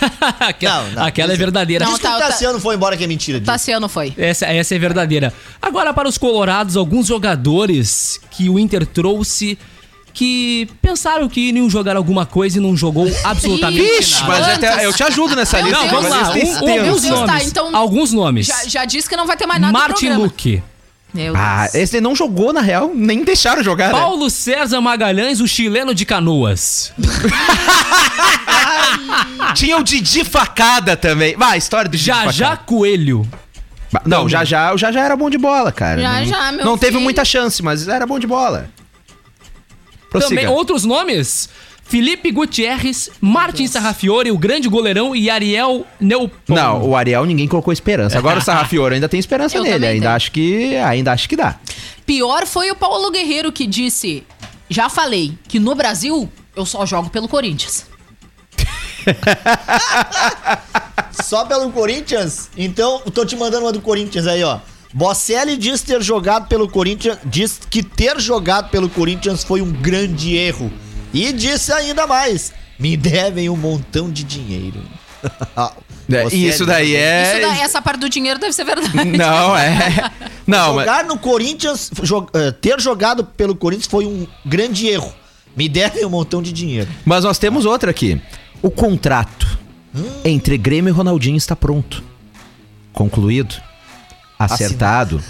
[0.40, 1.04] aquela Não, não.
[1.04, 1.84] aquela é verdadeira.
[1.84, 3.38] Não, diz que tá- o tá- Tassiano foi embora que é mentira.
[3.38, 3.46] diz.
[3.46, 4.12] Tassiano foi.
[4.16, 5.32] Essa, essa é verdadeira.
[5.60, 9.58] Agora, para os colorados, alguns jogadores que o Inter trouxe
[10.14, 14.26] que pensaram que iriam jogar alguma coisa e não jogou absolutamente Vixe, nada.
[14.26, 15.78] mas até, eu te ajudo nessa lista.
[15.78, 16.32] Não, vamos lá.
[16.34, 17.46] Um- um- alguns tá, nomes.
[17.48, 18.46] então- Alguns nomes.
[18.46, 20.24] Já, já disse que não vai ter mais nada Martin no programa.
[20.24, 20.62] Luque,
[21.14, 21.74] Meu Ah, Deus.
[21.74, 22.90] esse não jogou, na real.
[22.94, 23.98] Nem deixaram jogar, né?
[23.98, 26.92] Paulo César Magalhães, o chileno de Canoas.
[29.54, 31.36] Tinha o Didi Facada também.
[31.36, 32.32] Vai, história do Didi Já Facada.
[32.32, 33.28] Já Coelho.
[34.06, 36.00] Não, já já, o já já era bom de bola, cara.
[36.00, 37.02] Já não, já, meu Não teve filho.
[37.02, 38.70] muita chance, mas era bom de bola.
[40.10, 40.28] Prossiga.
[40.40, 41.48] Também outros nomes.
[41.84, 46.54] Felipe Gutierrez, Martin Sarrafiore, o grande goleirão e Ariel Neupon.
[46.54, 48.16] Não, o Ariel ninguém colocou esperança.
[48.16, 49.74] Agora o Sarrafiore ainda tem esperança Eu nele.
[49.74, 50.16] também Ainda tenho.
[50.16, 51.56] acho que ainda acho que dá.
[52.06, 54.22] Pior foi o Paulo Guerreiro que disse:
[54.70, 57.84] Já falei que no Brasil eu só jogo pelo Corinthians.
[61.24, 62.50] Só pelo Corinthians?
[62.56, 64.58] Então, tô te mandando uma do Corinthians aí, ó.
[64.92, 70.36] Bocelli diz ter jogado pelo Corinthians, diz que ter jogado pelo Corinthians foi um grande
[70.36, 70.70] erro.
[71.14, 74.80] E disse ainda mais: me devem um montão de dinheiro.
[76.12, 77.22] É, Bocelli isso daí é.
[77.22, 78.90] Isso da- essa parte do dinheiro deve ser verdade.
[79.16, 80.10] Não, é.
[80.46, 80.84] Não, mas.
[80.84, 85.14] Jogar no Corinthians, jo- eh, ter jogado pelo Corinthians foi um grande erro.
[85.56, 86.90] Me devem um montão de dinheiro.
[87.04, 88.20] Mas nós temos outra aqui.
[88.62, 89.58] O contrato
[90.24, 92.02] entre Grêmio e Ronaldinho está pronto.
[92.92, 93.56] Concluído.
[94.38, 95.20] Acertado.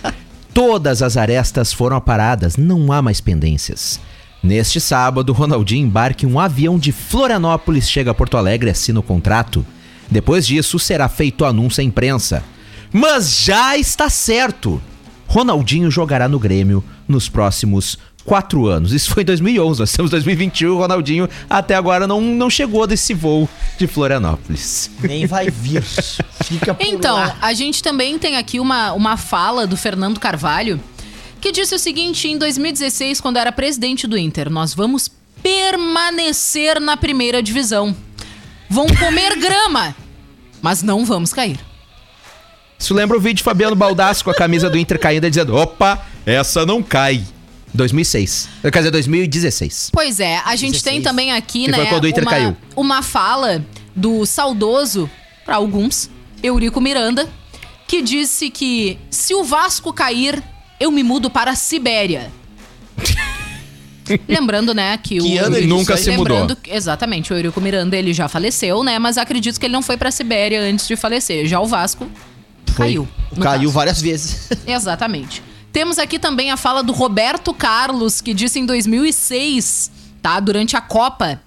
[0.54, 4.00] Todas as arestas foram aparadas, não há mais pendências.
[4.42, 9.00] Neste sábado, Ronaldinho embarca em um avião de Florianópolis, chega a Porto Alegre e assina
[9.00, 9.64] o contrato.
[10.10, 12.42] Depois disso, será feito o anúncio à imprensa.
[12.90, 14.80] Mas já está certo!
[15.26, 18.92] Ronaldinho jogará no Grêmio nos próximos quatro anos.
[18.92, 22.86] Isso foi em 2011, nós estamos em 2021 o Ronaldinho até agora não, não chegou
[22.86, 24.90] desse voo de Florianópolis.
[25.02, 25.82] Nem vai vir.
[26.44, 27.36] Fica por Então, lá.
[27.40, 30.78] a gente também tem aqui uma, uma fala do Fernando Carvalho,
[31.40, 35.10] que disse o seguinte: em 2016, quando era presidente do Inter, nós vamos
[35.42, 37.96] permanecer na primeira divisão.
[38.68, 39.96] Vão comer grama,
[40.60, 41.58] mas não vamos cair.
[42.78, 45.56] Isso lembra o vídeo de Fabiano Baldassi com a camisa do Inter caindo e dizendo:
[45.56, 47.22] opa, essa não cai.
[47.74, 48.48] 2006.
[48.62, 49.90] Quer dizer, 2016.
[49.92, 50.82] Pois é, a gente 16.
[50.82, 52.56] tem também aqui, Que né, foi quando o Inter uma, caiu.
[52.76, 55.10] uma fala do saudoso,
[55.44, 56.10] para alguns,
[56.42, 57.28] Eurico Miranda,
[57.86, 60.42] que disse que se o Vasco cair,
[60.78, 62.30] eu me mudo para a Sibéria.
[64.26, 66.46] Lembrando, né, que, Que o ano ele Nunca se mudou.
[66.66, 68.98] Exatamente, o Eurico Miranda ele já faleceu, né?
[68.98, 71.46] Mas acredito que ele não foi pra Sibéria antes de falecer.
[71.46, 72.08] Já o Vasco
[72.74, 73.06] caiu.
[73.36, 73.72] no Caiu caso.
[73.72, 74.48] várias vezes.
[74.66, 75.42] Exatamente.
[75.72, 79.90] Temos aqui também a fala do Roberto Carlos, que disse em 2006,
[80.22, 80.40] tá?
[80.40, 81.40] Durante a Copa,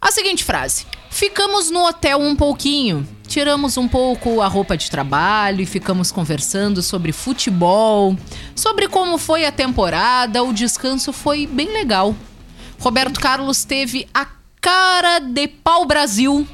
[0.00, 5.60] a seguinte frase: Ficamos no hotel um pouquinho, tiramos um pouco a roupa de trabalho
[5.60, 8.16] e ficamos conversando sobre futebol,
[8.56, 12.16] sobre como foi a temporada, o descanso foi bem legal.
[12.80, 14.26] Roberto Carlos teve a
[14.60, 16.46] cara de pau Brasil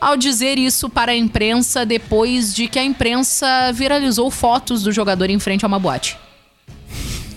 [0.00, 5.28] ao dizer isso para a imprensa depois de que a imprensa viralizou fotos do jogador
[5.28, 6.16] em frente a uma boate.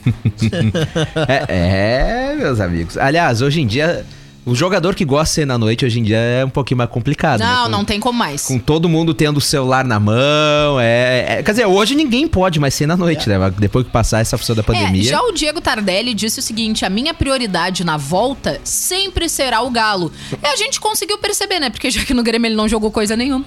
[1.28, 2.98] É, é, meus amigos.
[2.98, 4.06] Aliás, hoje em dia,
[4.46, 6.90] o jogador que gosta de ser na noite, hoje em dia é um pouquinho mais
[6.90, 7.40] complicado.
[7.40, 7.46] né?
[7.46, 8.46] Não, Com- não tem como mais.
[8.46, 10.80] Com todo mundo tendo o celular na mão.
[10.80, 13.38] É, é- quer dizer, hoje ninguém pode mais ser na noite, né?
[13.38, 15.04] Mas Depois que passar essa função da É, pandemia.
[15.04, 19.70] já o Diego Tardelli disse o seguinte: a minha prioridade na volta sempre será o
[19.70, 20.12] Galo.
[20.42, 21.70] E a gente conseguiu perceber, né?
[21.70, 23.46] Porque já que no Grêmio ele não jogou coisa nenhuma.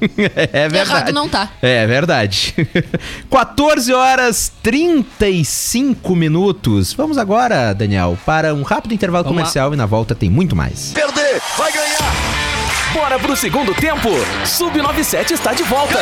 [0.52, 0.90] é verdade.
[0.90, 1.50] Errado não tá.
[1.62, 2.54] É verdade.
[3.30, 6.92] 14 horas 35 minutos.
[6.92, 9.42] Vamos agora, Daniel, para um rápido intervalo Vamos lá.
[9.42, 10.92] comercial e na volta tem muito mais.
[10.92, 11.98] Perder, vai ganhar.
[12.92, 14.08] Bora pro segundo tempo.
[14.44, 15.98] Sub97 está de volta.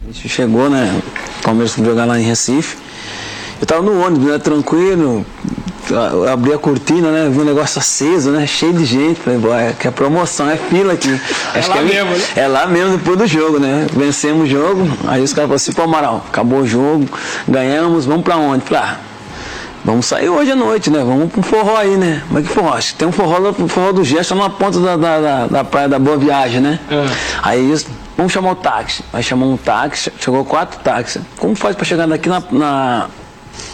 [0.02, 1.00] A gente chegou, né?
[1.38, 2.76] O Palmeiras foi jogar lá em Recife.
[3.60, 4.38] Eu tava no ônibus, né?
[4.38, 5.24] Tranquilo.
[6.32, 7.28] Abri a cortina, né?
[7.30, 8.46] Vi um negócio aceso, né?
[8.46, 9.20] Cheio de gente.
[9.20, 11.20] Falei, "Boy, é que é promoção, é fila aqui.
[11.54, 12.22] É lá mesmo, né?
[12.36, 13.86] É lá mesmo depois do jogo, né?
[13.92, 14.82] Vencemos o jogo.
[15.08, 17.06] Aí os caras falaram assim, pô, Amaral, acabou o jogo,
[17.48, 18.64] ganhamos, vamos pra onde?
[18.64, 18.96] Falei, ah,
[19.82, 20.98] Vamos sair hoje à noite, né?
[21.02, 22.22] Vamos pro forró aí, né?
[22.30, 22.74] Mas que forró?
[22.74, 25.64] Acho que tem um forró, um forró do Gesto na ponta da, da, da, da
[25.64, 26.78] praia da Boa Viagem, né?
[27.42, 29.02] Aí eles, vamos chamar o táxi.
[29.10, 31.22] Aí chamamos um táxi, chegou quatro táxis.
[31.38, 32.42] Como faz pra chegar daqui na.
[32.50, 33.06] na-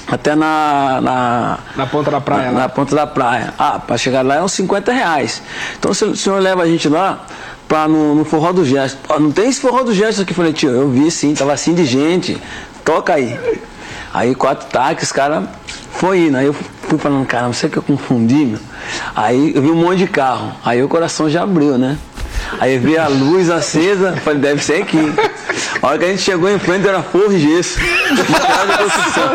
[0.06, 1.58] até na, na.
[1.76, 2.58] Na ponta da praia, Na, né?
[2.60, 3.54] na ponta da praia.
[3.58, 5.42] Ah, pra chegar lá é uns 50 reais.
[5.78, 7.26] Então se o senhor leva a gente lá
[7.66, 8.98] pra, no, no forró do Gesto.
[9.20, 10.32] Não tem esse forró do Gesto aqui.
[10.32, 12.40] Eu Falei, tio, eu vi sim, tava assim de gente.
[12.84, 13.38] Toca aí.
[14.14, 15.44] Aí quatro táxis, cara,
[15.90, 16.36] foi indo.
[16.36, 18.60] Aí eu fui falando, caramba, sei que eu confundi, meu.
[19.14, 20.52] Aí eu vi um monte de carro.
[20.64, 21.98] Aí o coração já abriu, né?
[22.60, 24.98] Aí eu vi a luz acesa, falei, deve ser aqui.
[25.82, 27.78] A hora que a gente chegou em frente era forro e gesso.
[28.28, 29.32] Material de construção.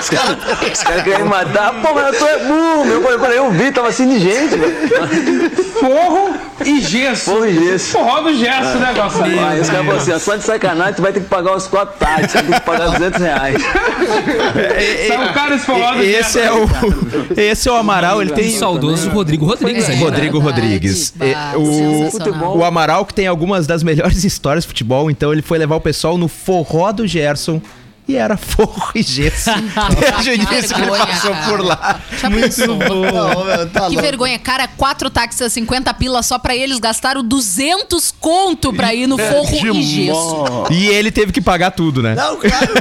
[0.00, 0.08] Os
[0.82, 1.74] caras me matar.
[1.82, 3.02] Pô, mas eu tô é burro, meu.
[3.10, 4.56] Eu falei, eu vi, tava assim de gente.
[5.78, 7.24] Forro e gesso.
[7.30, 7.92] Forro e gesso.
[7.92, 9.24] Forró do gesso, né, Gonçalo?
[9.24, 11.66] Aí os caras falaram assim, ó, só de sacanagem, tu vai ter que pagar os
[11.66, 13.62] quatro táxis, você vai ter que pagar 200 reais.
[15.08, 16.38] São caras esse forró do Esse gesso.
[16.38, 16.68] é o,
[17.36, 18.50] esse é o Amaral, ele tem.
[18.50, 19.96] saudoso Rodrigo Rodrigues aí.
[19.96, 20.02] né?
[20.04, 21.12] Rodrigo Rodrigues.
[21.16, 25.42] bah, É, o, o Amaral que tem algumas das melhores histórias de futebol, então ele
[25.42, 27.60] foi levar o pessoal no forró do Gerson.
[28.06, 29.48] E era forro e gesso.
[29.98, 31.46] Desde o início que ele vergonha, passou cara.
[31.48, 32.00] por lá.
[32.20, 32.76] Já pensou?
[32.76, 34.02] Não, meu, tá Que louco.
[34.02, 39.06] vergonha, cara, quatro táxis a 50 pila só pra eles gastaram 200 conto pra ir
[39.06, 40.44] no forro e gesso.
[40.70, 42.14] E ele teve que pagar tudo, né?
[42.14, 42.74] Não, claro.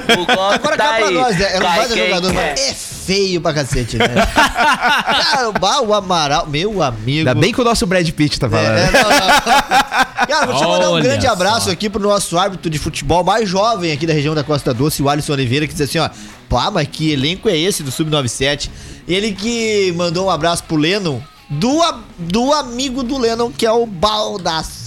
[0.55, 1.55] Agora cá pra nós, né?
[1.55, 4.07] Era um baita jogador, mas é feio pra cacete, né?
[4.33, 7.19] Cara, o Amaral, meu amigo.
[7.19, 8.77] Ainda bem que o nosso Brad Pitt tá falando.
[8.77, 10.27] É, não, não.
[10.27, 11.33] Cara, vou te mandar um grande só.
[11.33, 15.03] abraço aqui pro nosso árbitro de futebol mais jovem aqui da região da Costa Doce,
[15.03, 16.09] o Alisson Oliveira, que diz assim, ó,
[16.49, 18.69] pá, mas que elenco é esse do Sub-97?
[19.07, 21.81] Ele que mandou um abraço pro Lennon, do,
[22.17, 24.82] do amigo do Lennon, que é o Baldaço.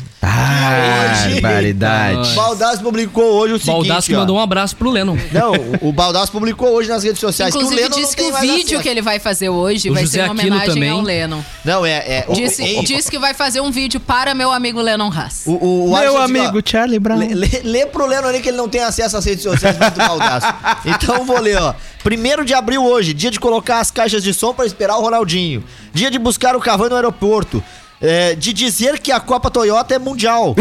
[0.67, 2.31] Hoje- barbaridade.
[2.33, 4.19] O Baldaço publicou hoje o seguinte, Baldassi ó.
[4.21, 5.17] mandou um abraço pro Lennon.
[5.33, 8.25] Não, o- o Baldaço publicou hoje nas redes sociais Inclusive, que o Lennon disse não
[8.25, 10.75] que o vídeo que ele vai fazer hoje O vai José ser uma Aquino homenagem
[10.75, 10.91] também.
[10.91, 11.41] ao Lennon.
[11.65, 11.91] Não, é...
[11.93, 15.43] é Disse, o, disse que vai fazer um vídeo para meu amigo Lennon Haas.
[15.47, 17.19] o, o, o Meu disse, ó, amigo Charlie Brown.
[17.19, 19.91] Lê, lê, lê pro Leno ali que ele não tem acesso às redes sociais do
[19.97, 20.47] Baldaço.
[20.85, 21.75] Então vou ler, ó.
[22.03, 25.65] Primeiro de abril hoje, dia de colocar as caixas de som pra esperar o Ronaldinho.
[25.93, 27.63] Dia de buscar o Cavani no aeroporto.
[28.01, 30.55] É, de dizer que a Copa Toyota é mundial.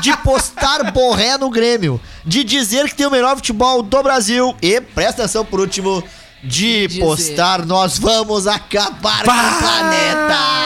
[0.00, 2.00] de postar borré no Grêmio.
[2.24, 4.54] De dizer que tem o melhor futebol do Brasil.
[4.62, 6.02] E, presta atenção por último,
[6.42, 7.00] de Dizer.
[7.00, 10.62] postar nós vamos acabar com o planeta.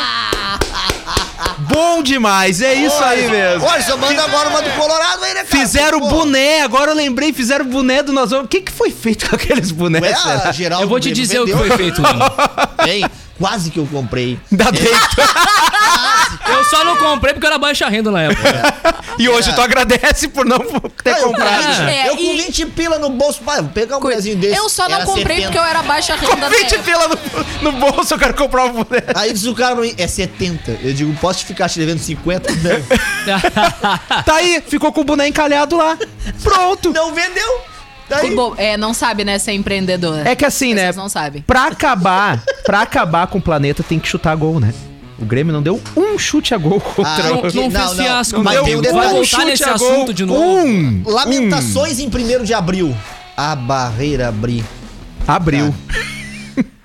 [1.59, 3.65] Bom demais, é isso aí mesmo.
[3.67, 5.47] Olha, só manda agora uma do Colorado aí, né, cara?
[5.65, 8.47] Fizeram Pô, boné, agora eu lembrei, fizeram boné do Nós Vamos.
[8.47, 10.03] O que, que foi feito com aqueles bonés?
[10.03, 11.67] Ué, Eu vou te dizer o que vendeu.
[11.69, 12.03] foi feito.
[12.85, 13.05] Bem,
[13.39, 14.39] quase que eu comprei.
[14.51, 14.83] Ainda bem
[16.45, 18.75] que Eu só não comprei porque eu era baixa renda na época.
[19.19, 21.63] E hoje tu agradece por não ter Ah, eu, comprado.
[21.65, 24.37] com 20, É, eu com e- 20 pila no bolso, pai, vou pegar um pezinho
[24.37, 24.57] desse.
[24.59, 25.43] Eu só não comprei 70.
[25.47, 26.83] porque eu era baixa renda Com na 20 época.
[26.83, 27.09] pila
[27.63, 29.13] no, no bolso, eu quero comprar um boneco.
[29.15, 30.79] Aí diz o cara pra mim, é 70.
[30.83, 32.51] Eu digo, posso te ficar te devendo 50?
[32.53, 34.23] Não.
[34.25, 35.97] Tá aí, ficou com o boneco encalhado lá.
[36.43, 36.93] Pronto.
[36.93, 37.61] Não vendeu.
[38.09, 40.27] Daí, Bom, é, não sabe, né, ser empreendedor.
[40.27, 40.85] É que assim, né?
[40.85, 41.43] Vocês não sabem.
[41.43, 44.73] Pra acabar, pra acabar com o planeta tem que chutar gol, né?
[45.19, 47.23] O Grêmio não deu um chute a gol contra Ah, o...
[47.23, 47.95] não, Não, Não, fez não.
[47.95, 48.65] fiasco, Mas meu.
[48.65, 49.13] tem um Vai detalhe.
[49.15, 50.41] voltar nesse a gol, assunto de novo.
[50.43, 51.03] Um.
[51.07, 52.95] Lamentações em 1 de abril.
[53.37, 54.63] A barreira abriu.
[55.27, 55.75] Abriu.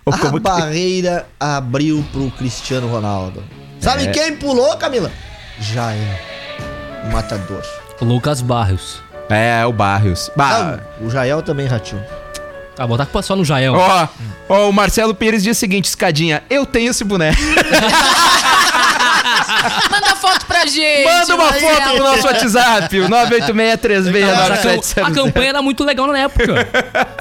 [0.06, 3.44] Ou A como que- barreira abriu pro Cristiano Ronaldo.
[3.80, 4.12] Sabe É.
[4.12, 5.12] quem pulou, Camila?
[5.60, 6.20] Jair.
[7.06, 7.62] O matador.
[8.02, 9.00] Lucas Barrios.
[9.32, 10.30] É, o Barrios.
[10.36, 10.80] Bah.
[11.00, 12.02] Não, o Jael também rateou.
[12.78, 13.74] Ah, botar culpa só no Jael.
[13.74, 14.08] Ó,
[14.50, 17.40] ó, o Marcelo Pires diz o seguinte, escadinha, eu tenho esse boneco.
[19.92, 21.06] Manda foto pra gente.
[21.06, 25.14] Manda uma foto pro nosso WhatsApp, o Mas a, cam- a 986369700.
[25.14, 26.68] campanha era muito legal na época.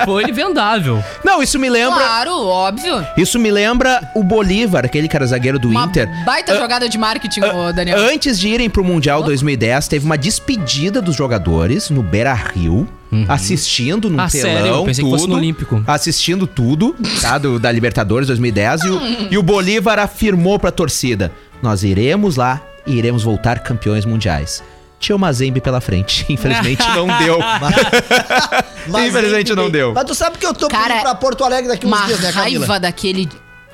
[0.04, 1.02] Foi vendável.
[1.24, 1.98] Não, isso me lembra...
[1.98, 3.06] Claro, óbvio.
[3.16, 6.08] Isso me lembra o Bolívar, aquele cara zagueiro do Uma Inter.
[6.24, 7.98] baita Ah, jogada de marketing, ô, Daniel.
[7.98, 12.88] Antes de irem pro Mundial 2010, teve uma despedida dos jogadores no Beira Rio,
[13.28, 14.52] assistindo num Ah, telão.
[14.54, 14.66] sério?
[14.68, 15.82] Eu pensei que tudo, fosse no Olímpico.
[15.86, 17.38] Assistindo tudo, tá?
[17.38, 18.82] Do, da Libertadores 2010.
[18.84, 19.00] E o,
[19.32, 24.62] e o Bolívar afirmou pra torcida: Nós iremos lá e iremos voltar campeões mundiais.
[24.98, 26.24] Tinha o Mazembe pela frente.
[26.32, 27.38] Infelizmente não deu.
[29.06, 29.92] Infelizmente não deu.
[29.94, 32.32] Mas tu sabe que eu tô Cara, indo pra Porto Alegre daqui uns dias, né,
[32.32, 32.60] Camila?
[32.66, 33.28] raiva daquele...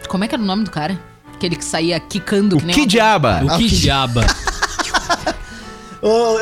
[0.08, 0.98] Como é que era o nome do cara?
[1.34, 3.42] Aquele que saía quicando O que que diaba?
[3.44, 4.24] O Ah, que que- diaba.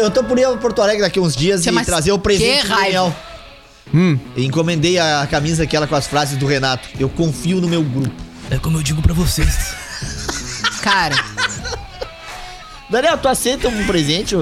[0.00, 2.18] Eu tô por ir a Porto Alegre daqui uns dias Tia, e mas trazer o
[2.18, 2.74] presente que do.
[2.76, 3.16] Daniel.
[3.94, 4.18] Hum.
[4.37, 6.87] Encomendei a camisa aquela com as frases do Renato.
[6.98, 8.14] Eu confio no meu grupo.
[8.50, 9.74] É como eu digo pra vocês.
[10.85, 11.16] Cara,
[12.90, 14.37] Daniel, tu aceita um presente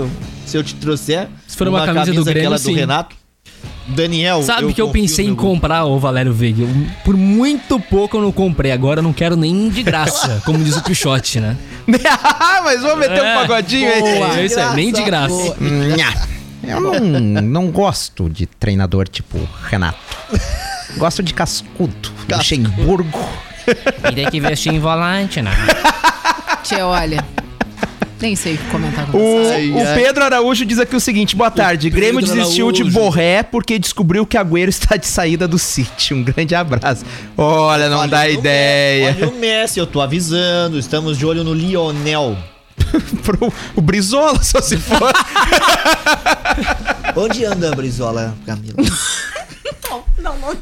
[0.44, 1.28] se eu te trouxer?
[1.46, 2.72] Se for uma camisa do Grêmio, sim.
[2.72, 3.14] do Renato?
[3.86, 6.62] Daniel, Sabe que eu pensei em comprar, ô Valério Veiga.
[6.62, 8.72] Eu- Por muito pouco eu não comprei.
[8.72, 11.56] Agora eu não quero nem de graça, como diz o Pichote, né?
[12.64, 14.00] Mas vamos meter um É, pagodinho aí.
[14.00, 14.38] boa.
[14.40, 15.56] É isso aí, nem de graça.
[16.64, 17.00] Eu não,
[17.42, 19.36] não gosto de treinador tipo
[19.68, 19.98] Renato.
[20.96, 21.92] Gosto de cascudo,
[22.28, 22.36] Cascudo.
[22.36, 23.28] Luxemburgo.
[24.08, 25.50] E tem que investir em volante, né?
[26.62, 27.24] Tia, olha...
[28.20, 29.52] Nem sei o comentar com O, você.
[29.54, 29.94] Ai, o ai.
[29.96, 31.90] Pedro Araújo diz aqui o seguinte: boa tarde.
[31.90, 32.96] Grêmio Pedro desistiu de Araújo.
[32.96, 36.14] Borré porque descobriu que Agüero está de saída do City.
[36.14, 37.04] Um grande abraço.
[37.36, 39.16] Olha, não Olha dá o Messi, ideia.
[39.18, 40.78] Olha o Messi, eu tô avisando.
[40.78, 42.38] Estamos de olho no Lionel.
[43.24, 45.12] Pro, o Brizola, só se for.
[47.16, 48.76] Onde anda a Brizola, Camila?
[50.22, 50.54] Não, não.
[50.54, 50.56] Co-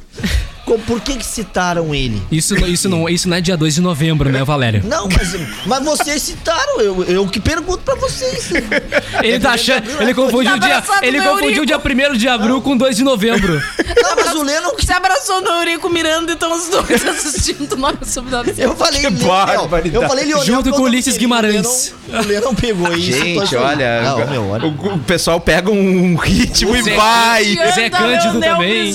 [0.79, 2.23] Por que que citaram ele?
[2.31, 4.83] Isso, não- isso, não, isso não é dia 2 de novembro, né, Valério?
[4.85, 6.81] Não, mas, mas vocês citaram.
[6.81, 8.51] Eu, eu que pergunto pra vocês.
[9.23, 9.83] Ele tá achando.
[10.01, 12.97] Ele confundiu, o dia, abraçado ele no confundiu o dia 1 de abril com 2
[12.97, 13.61] de novembro.
[14.03, 17.77] Não, mas o Lennon que Se abraçou no Eurico Miranda e estão os dois assistindo
[17.77, 18.53] nome sobre nome.
[18.59, 19.95] Eu falei Que barbaridade.
[19.95, 20.45] Eu falei Lionel.
[20.45, 21.15] Junto porque com eu Ulisses.
[21.17, 21.93] O Guimarães.
[22.09, 23.13] Lennon- O Lennon pegou isso.
[23.19, 24.03] Gente, olha.
[24.03, 24.67] Não, meu, olha.
[24.67, 27.45] O, o pessoal pega um ritmo e Zé- vai.
[27.75, 28.93] Zé Cândido Leonel também.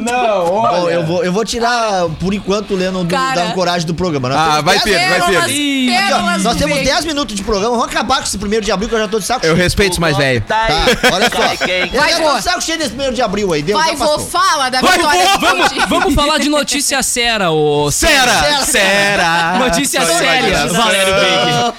[0.00, 3.34] Não, Bom, eu vou, eu vou tirar, por enquanto, o Lennon do, Cara.
[3.42, 4.28] da ancoragem do programa.
[4.28, 5.50] Nós Ah, temos vai, 10 Pedro, vai, Pérolas, Pedro.
[5.60, 6.92] Ih, Aqui, ó, pérolas nós do temos Veiga.
[6.92, 9.18] 10 minutos de programa, vamos acabar com esse primeiro de abril que eu já tô
[9.18, 9.62] de saco Eu cheio.
[9.62, 10.44] respeito os mais velhos.
[10.46, 10.66] Tá,
[11.12, 11.42] olha só.
[11.42, 12.36] Eu Vai, já tô vô.
[12.36, 14.26] de saco cheio desse primeiro de abril aí, deu, Vai, já vô, passou.
[14.26, 17.90] fala da Vai, vitória vô, do Vamos, vamos falar de notícia séria, ô.
[17.90, 18.64] Sera!
[18.64, 19.58] Sera!
[19.58, 20.66] Notícia Só séria.
[20.66, 21.74] Valério Veiga.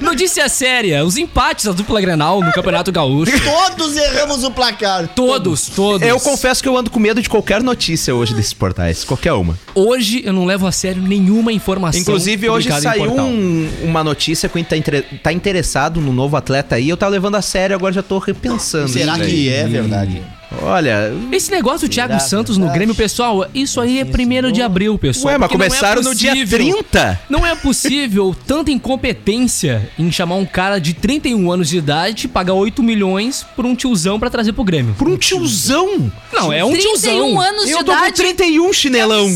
[0.00, 1.04] Notícia séria.
[1.04, 3.32] Os empates da dupla Grenal no Campeonato Gaúcho.
[3.42, 5.08] Todos erramos o placar.
[5.08, 6.06] Todos, todos.
[6.06, 7.62] Eu confesso que eu ando com medo de qualquer
[8.04, 9.04] notícia hoje desses portais.
[9.04, 9.58] Qualquer uma.
[9.74, 12.00] Hoje eu não levo a sério nenhuma informação.
[12.00, 14.76] Inclusive, hoje saiu um- uma notícia que tá,
[15.22, 16.88] tá interessado no novo atleta aí.
[16.88, 18.88] Eu tava levando a sério, agora já tô repensando.
[18.88, 20.22] Será que é verdade?
[20.62, 21.12] Olha.
[21.32, 22.78] Esse negócio do Thiago Será Santos no verdade?
[22.78, 25.32] Grêmio, pessoal, isso aí é primeiro de abril, pessoal.
[25.32, 27.20] Ué, mas porque não é começaram no dia possível- 30.
[27.28, 32.54] Não é possível tanta incompetência em chamar um cara de 31 anos de idade, pagar
[32.54, 34.94] 8 milhões por um tiozão pra trazer pro Grêmio.
[34.98, 36.10] Por um tiozão.
[36.32, 37.40] Não, é um 31 tiozão.
[37.40, 38.16] anos de Eu tô com idade.
[38.16, 39.28] 31 chinelão.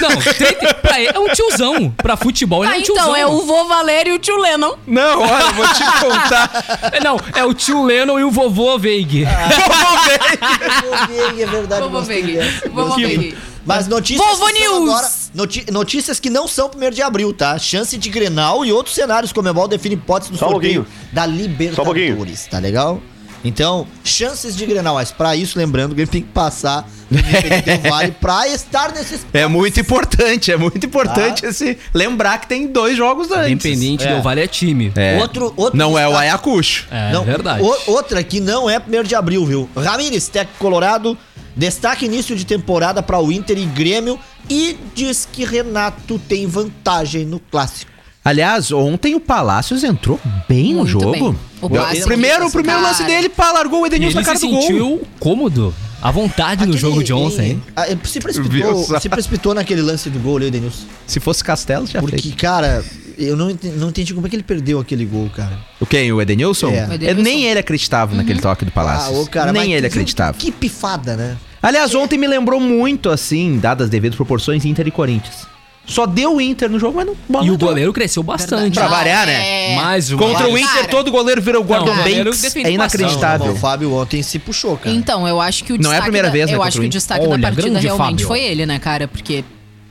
[0.00, 1.90] Não, 30, pra ele é um tiozão.
[1.96, 3.04] Pra futebol ele Ah, é um tiozão.
[3.04, 4.74] então, é o vô Valério e o tio Lennon.
[4.86, 6.64] Não, olha, eu vou te contar.
[6.92, 9.24] É, Não, é o tio Lennon e o vovô Veig.
[11.38, 11.82] é verdade.
[11.82, 12.36] Vovô gostei Veig.
[12.38, 12.68] dessa.
[12.68, 13.16] Vovô Gostei.
[13.18, 13.38] Veig.
[13.66, 14.90] Mas notícias Vovô que News.
[14.90, 15.10] agora-
[15.72, 17.58] notícias que não são primeiro de abril, tá?
[17.58, 19.30] Chance de Grenal e outros cenários.
[19.32, 21.08] Comebol define hipóteses no Só um sorteio pouquinho.
[21.12, 21.32] da Só um
[21.84, 22.06] pouquinho.
[22.06, 23.00] Libertadores, tá legal?
[23.44, 27.62] Então, chances de Grenal, mas pra isso, lembrando, o Grêmio tem que passar no Independente
[27.80, 32.66] Del Vale pra estar nesses É muito importante, é muito importante esse lembrar que tem
[32.66, 33.50] dois jogos antes.
[33.52, 34.16] Independente É.
[34.16, 34.92] do Vale é time.
[34.96, 35.18] É.
[35.20, 36.86] Outro- outro não é o Ayacucho.
[36.90, 37.62] É Não, verdade.
[37.62, 39.68] o- outra que não é 1 de abril, viu?
[39.76, 41.16] Ramires, técnico colorado,
[41.56, 44.18] destaque início de temporada para o Inter e Grêmio
[44.50, 47.90] e diz que Renato tem vantagem no clássico.
[48.28, 51.12] Aliás, ontem o Palácios entrou bem no Muito jogo.
[51.12, 51.36] bem.
[51.62, 54.48] O Palácios, primeiro, o primeiro lance dele, pá, largou o Edenilson na se cara do
[54.48, 54.60] gol.
[54.60, 57.62] sentiu cômodo, à vontade no Aquele- jogo de ontem, hein?
[57.74, 60.84] Ah, Se Viu precipitou, se precipitou naquele lance do gol ali, Denilson.
[61.06, 62.34] Se fosse Castelo, já Porque, fez.
[62.34, 62.84] cara,
[63.16, 65.58] eu não entendi, não entendi como é que ele perdeu aquele gol, cara.
[65.80, 66.12] O quem?
[66.12, 66.68] O Edenilson?
[66.68, 66.86] É.
[66.86, 67.22] O É, Edenilson.
[67.22, 69.16] Nem ele acreditava naquele toque do Palácios.
[69.16, 70.36] Ah, ô, cara, nem ele acreditava.
[70.36, 71.36] Que pifada, né?
[71.62, 75.46] Aliás, ontem me lembrou muito, assim, dadas as devidas proporções, Inter e Corinthians.
[75.88, 77.70] Só deu o Inter no jogo, mas não bola E não o entrou.
[77.70, 78.74] goleiro cresceu bastante.
[78.74, 79.72] Pra Não, variar, né?
[79.72, 80.18] é- Mais uma.
[80.22, 82.54] Contra o Cara, Inter, todo goleiro vira o Gordon Não, o goleiro Banks.
[82.56, 83.52] É inacreditável.
[83.52, 84.94] O Fábio ontem se puxou, cara.
[84.94, 86.76] Então, eu acho que o Não é a destaque primeira da, vez, né, Eu acho
[86.76, 88.26] o que o destaque Olha, da partida realmente Fábio.
[88.26, 89.08] foi ele, né, cara?
[89.08, 89.42] Porque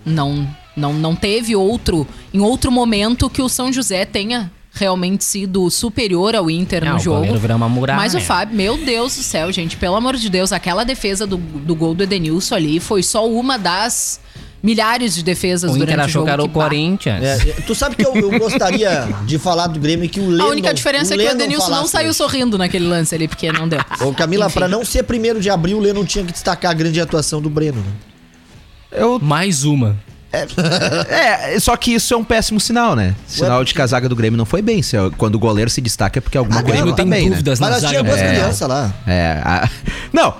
[0.05, 5.67] não, não, não teve outro, em outro momento que o São José tenha realmente sido
[5.71, 7.25] superior ao Inter Ah, no o jogo.
[7.55, 7.97] uma muralha.
[7.97, 11.37] Mas o Fábio, meu Deus do céu, gente, pelo amor de Deus, aquela defesa do,
[11.37, 14.19] do gol do Edenilson ali foi só uma das
[14.67, 16.25] milhares de defesas O durante Inter o achou jogo.
[16.25, 16.49] que era o.
[16.49, 17.23] Corinthians.
[17.23, 20.43] É, tu sabe que eu, eu gostaria de falar do Grêmio que o Lennon...
[20.43, 23.67] A única diferença é que o Edenilson não saiu sorrindo naquele lance ali, porque não
[23.67, 23.79] deu.
[24.01, 26.99] Ô, Camila, pra não ser primeiro de abril, o Lennon tinha que destacar a grande
[26.99, 27.91] atuação do Breno, né?
[28.91, 29.95] Eu, Mais uma.
[30.33, 33.15] é, só que isso é um péssimo sinal, né?
[33.25, 34.81] Sinal de que a zaga do Grêmio não foi bem.
[34.81, 37.03] Se- Quando o goleiro se destaca é porque alguma Ah, O coisa Grêmio não tá
[37.03, 37.29] tem né?
[37.29, 37.91] dúvidas Mas na nós zaga.
[37.93, 38.35] tínhamos duas né?
[38.35, 38.93] crianças lá.
[39.07, 39.69] É, a-
[40.11, 40.33] não.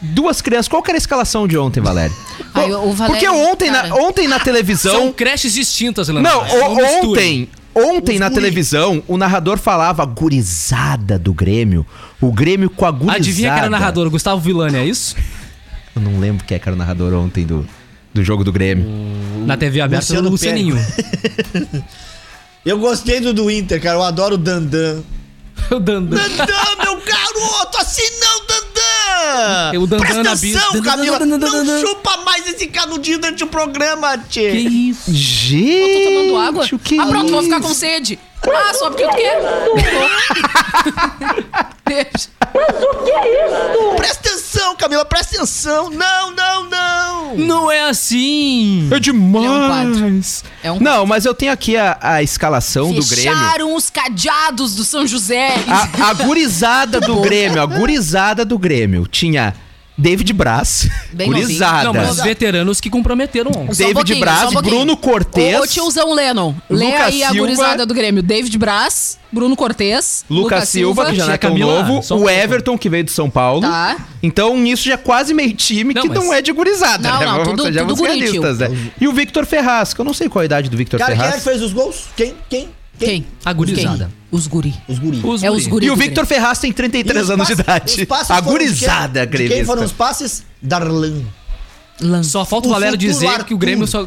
[0.00, 0.68] Duas crianças.
[0.68, 2.14] Qual que era a escalação de ontem, Valério?
[2.54, 3.94] Ai, o- o Porque Valério, ontem, na, cara.
[3.96, 5.12] ontem na São televisão.
[5.12, 6.30] creches distintas, Leandro.
[6.32, 7.48] Não, o- ontem.
[7.74, 8.40] Ontem Os na guri.
[8.40, 11.86] televisão, o narrador falava gurizada do Grêmio.
[12.20, 13.18] O Grêmio com a gurizada.
[13.18, 15.14] Adivinha que era narrador, Gustavo Villani, é isso?
[15.94, 17.64] Eu não lembro quem é que era o narrador ontem do,
[18.12, 18.84] do jogo do Grêmio.
[19.46, 20.76] Na TV aberta Luciano do Lucianinho.
[22.64, 23.96] Eu gostei do do Inter, cara.
[23.98, 25.02] Eu adoro o Dandan.
[25.70, 26.16] o Dandan.
[26.16, 27.78] Dandan, meu garoto!
[27.78, 28.27] Assim não,
[29.28, 29.80] Dandan!
[29.80, 31.18] O Dandan Presta atenção, Camila!
[31.20, 34.50] Não chupa mais esse canudinho durante o programa, tchê!
[34.52, 35.12] Que isso?
[35.12, 36.66] Gente, Tô tomando água?
[36.72, 37.68] o que ah, pronto, vou ficar isso?
[37.68, 38.18] com sede.
[38.42, 39.04] Ah, só porque
[42.52, 43.22] tu quer.
[43.22, 43.96] Beijo.
[43.96, 45.90] Presta atenção, Camila, presta atenção!
[45.90, 47.36] Não, não, não!
[47.36, 48.88] Não é assim!
[48.90, 49.96] É demais.
[49.96, 50.44] demais.
[50.62, 53.36] É um Não, mas eu tenho aqui a, a escalação do Grêmio.
[53.36, 55.54] Fecharam os cadeados do São José.
[55.68, 59.06] A, a gurizada do Grêmio, a gurizada do Grêmio.
[59.06, 59.54] Tinha
[59.98, 61.84] David Braz, Bem gurizada.
[61.84, 63.74] Não, mas os veteranos que comprometeram ontem.
[63.74, 64.62] Só um David pouquinho, Braz, um.
[64.62, 65.60] Bruno Cortez.
[65.60, 67.40] Ô, tiozão Lennon, lê Lucas aí a Silva.
[67.46, 68.22] gurizada do Grêmio.
[68.22, 72.00] David Braz, Bruno Cortez, Lucas, Silva, que já não é tão novo.
[72.02, 72.30] só um o.
[72.30, 73.62] Everton, que veio de São Paulo.
[73.62, 73.96] Tá.
[74.22, 77.18] Então, nisso já é quase meio time Não, que mas- não é de gurizada, Não,
[77.18, 77.26] né?
[77.26, 78.68] não, Vamos- tudo- sejamos tudo realistas, né?
[79.00, 81.20] E o Victor Ferraz, que eu não sei qual a idade do Victor Cara, quem
[81.20, 81.44] é que Ferraz.
[81.44, 82.04] fez os gols?
[82.16, 82.34] Quem?
[82.48, 82.68] Quem?
[82.98, 83.26] Quem?
[83.44, 84.10] A gurizada.
[84.30, 84.74] Os guri.
[84.88, 85.24] Os guris.
[85.24, 85.70] Os É os guri.
[85.70, 85.86] guri.
[85.86, 88.00] E o Victor Ferraz tem 33 os anos de passes- idade.
[88.02, 90.44] os passes A de gurizada, De quem foram os passes?
[90.60, 91.22] Darlan.
[92.00, 92.22] Grêmio.
[92.22, 93.44] Só falta o O Valério futuro dizer Arthur.
[93.46, 94.02] que o Grêmio só.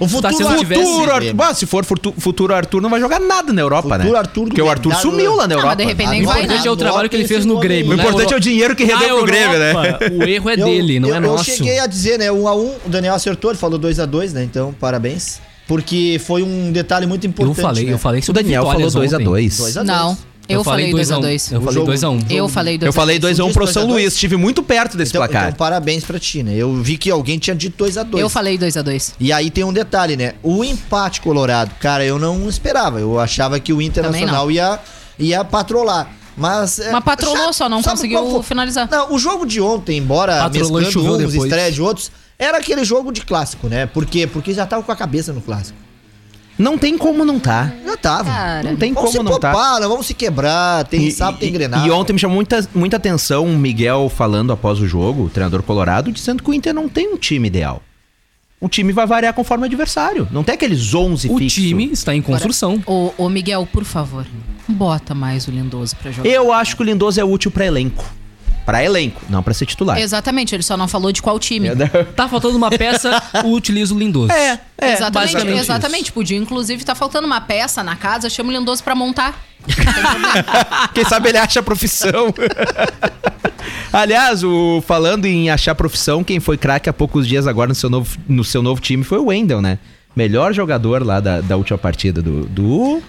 [0.00, 0.58] O futuro tá se não Arthur.
[0.60, 0.80] tivesse.
[1.00, 1.14] Arthur.
[1.16, 1.34] Grêmio.
[1.34, 4.18] Bah, se for futu- futuro Arthur, não vai jogar nada na Europa, Futuro né?
[4.18, 4.70] Arthur Porque o Grêmio.
[4.70, 5.02] Arthur Darlan.
[5.10, 5.68] sumiu lá na Não, Europa.
[5.68, 6.66] mas de repente nem O vai, importante né?
[6.66, 7.92] é o trabalho que ele fez no Grêmio.
[7.92, 8.02] O né?
[8.02, 9.72] importante é o dinheiro que rendeu pro Grêmio, né?
[10.18, 11.44] O erro é Eu- dele, não eu, é eu nosso.
[11.44, 12.32] cheguei a dizer, né?
[12.32, 14.42] Um a um, o Daniel acertou, ele falou 2 a 2 né?
[14.42, 15.38] Então, parabéns.
[15.66, 17.60] Porque foi um detalhe muito Eu importante.
[17.60, 17.92] falei, né?
[17.92, 19.16] eu falei O sobre Daniel falou vitórias 2x2.
[19.16, 19.24] ontem.
[19.56, 19.86] Dois a dois.
[19.98, 21.52] Não, eu, falei 2x2.
[21.52, 22.26] Eu O falei jogo- 2x1.
[22.30, 22.86] Eu falei 2x2.
[22.86, 23.92] Eu falei 2x1 Isso, pro 2 a São 2.
[24.02, 24.12] Luís.
[24.14, 25.48] Estive muito perto desse Então, placar.
[25.48, 26.54] então, parabéns pra ti, né?
[26.54, 29.14] Eu vi que alguém tinha dito 2 a 2 Eu falei 2x2.
[29.18, 30.34] E aí tem um detalhe, né?
[30.40, 33.00] O empate colorado, cara, eu não esperava.
[33.00, 34.78] Eu achava que o Internacional ia,
[35.18, 36.12] ia patrolar.
[36.36, 36.78] Mas.
[36.78, 38.86] é, Mas patrolou, sabe- só não conseguiu finalizar.
[38.90, 43.12] Não, o jogo de ontem, embora Patrolou mesclando uns, estreia de outros, era aquele jogo
[43.12, 43.86] de clássico, né?
[43.86, 44.26] Por quê?
[44.26, 45.78] Porque já tava com a cabeça no clássico.
[46.58, 47.70] Não tem como não tá.
[47.84, 48.30] Já tava.
[48.30, 49.50] Cara, Não tem Vamos como se não tá.
[49.52, 51.86] poupar, não vamos se quebrar, tem sábado, tem Grenal.
[51.86, 55.62] E ontem me chamou muita, muita atenção o Miguel falando após o jogo, o treinador
[55.62, 57.82] colorado, dizendo que o Inter não tem um time ideal.
[58.58, 60.26] O time vai variar conforme o adversário.
[60.32, 61.60] Não tem aqueles 11 O fixo.
[61.60, 62.82] time está em construção.
[62.86, 64.26] Ô, ô, Miguel, por favor,
[64.66, 66.26] bota mais o Lindoso pra jogar.
[66.28, 68.02] Eu acho que o Lindoso é útil pra elenco.
[68.66, 69.96] Pra elenco, não pra ser titular.
[69.96, 71.68] Exatamente, ele só não falou de qual time.
[72.16, 74.32] Tá faltando uma peça, utiliza o Lindoso.
[74.32, 74.92] É, é.
[74.92, 76.12] exatamente, exatamente.
[76.12, 79.40] Podia, inclusive, tá faltando uma peça na casa, chama o Lindoso pra montar.
[80.92, 82.34] Quem sabe ele acha a profissão.
[83.92, 87.88] Aliás, o, falando em achar profissão, quem foi craque há poucos dias agora no seu
[87.88, 89.78] novo, no seu novo time foi o Wendel, né?
[90.14, 93.02] Melhor jogador lá da, da última partida do, do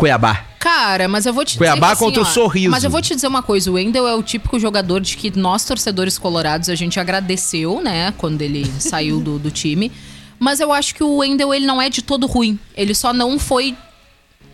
[0.00, 0.44] Cuiabá.
[0.58, 2.70] Cara, mas eu vou te Cuiabá dizer assim, contra o ó, Sorriso.
[2.70, 5.36] Mas eu vou te dizer uma coisa, o Wendel é o típico jogador de que
[5.38, 9.90] nós, torcedores colorados, a gente agradeceu, né, quando ele saiu do, do time.
[10.38, 12.58] Mas eu acho que o Wendel, ele não é de todo ruim.
[12.74, 13.76] Ele só não foi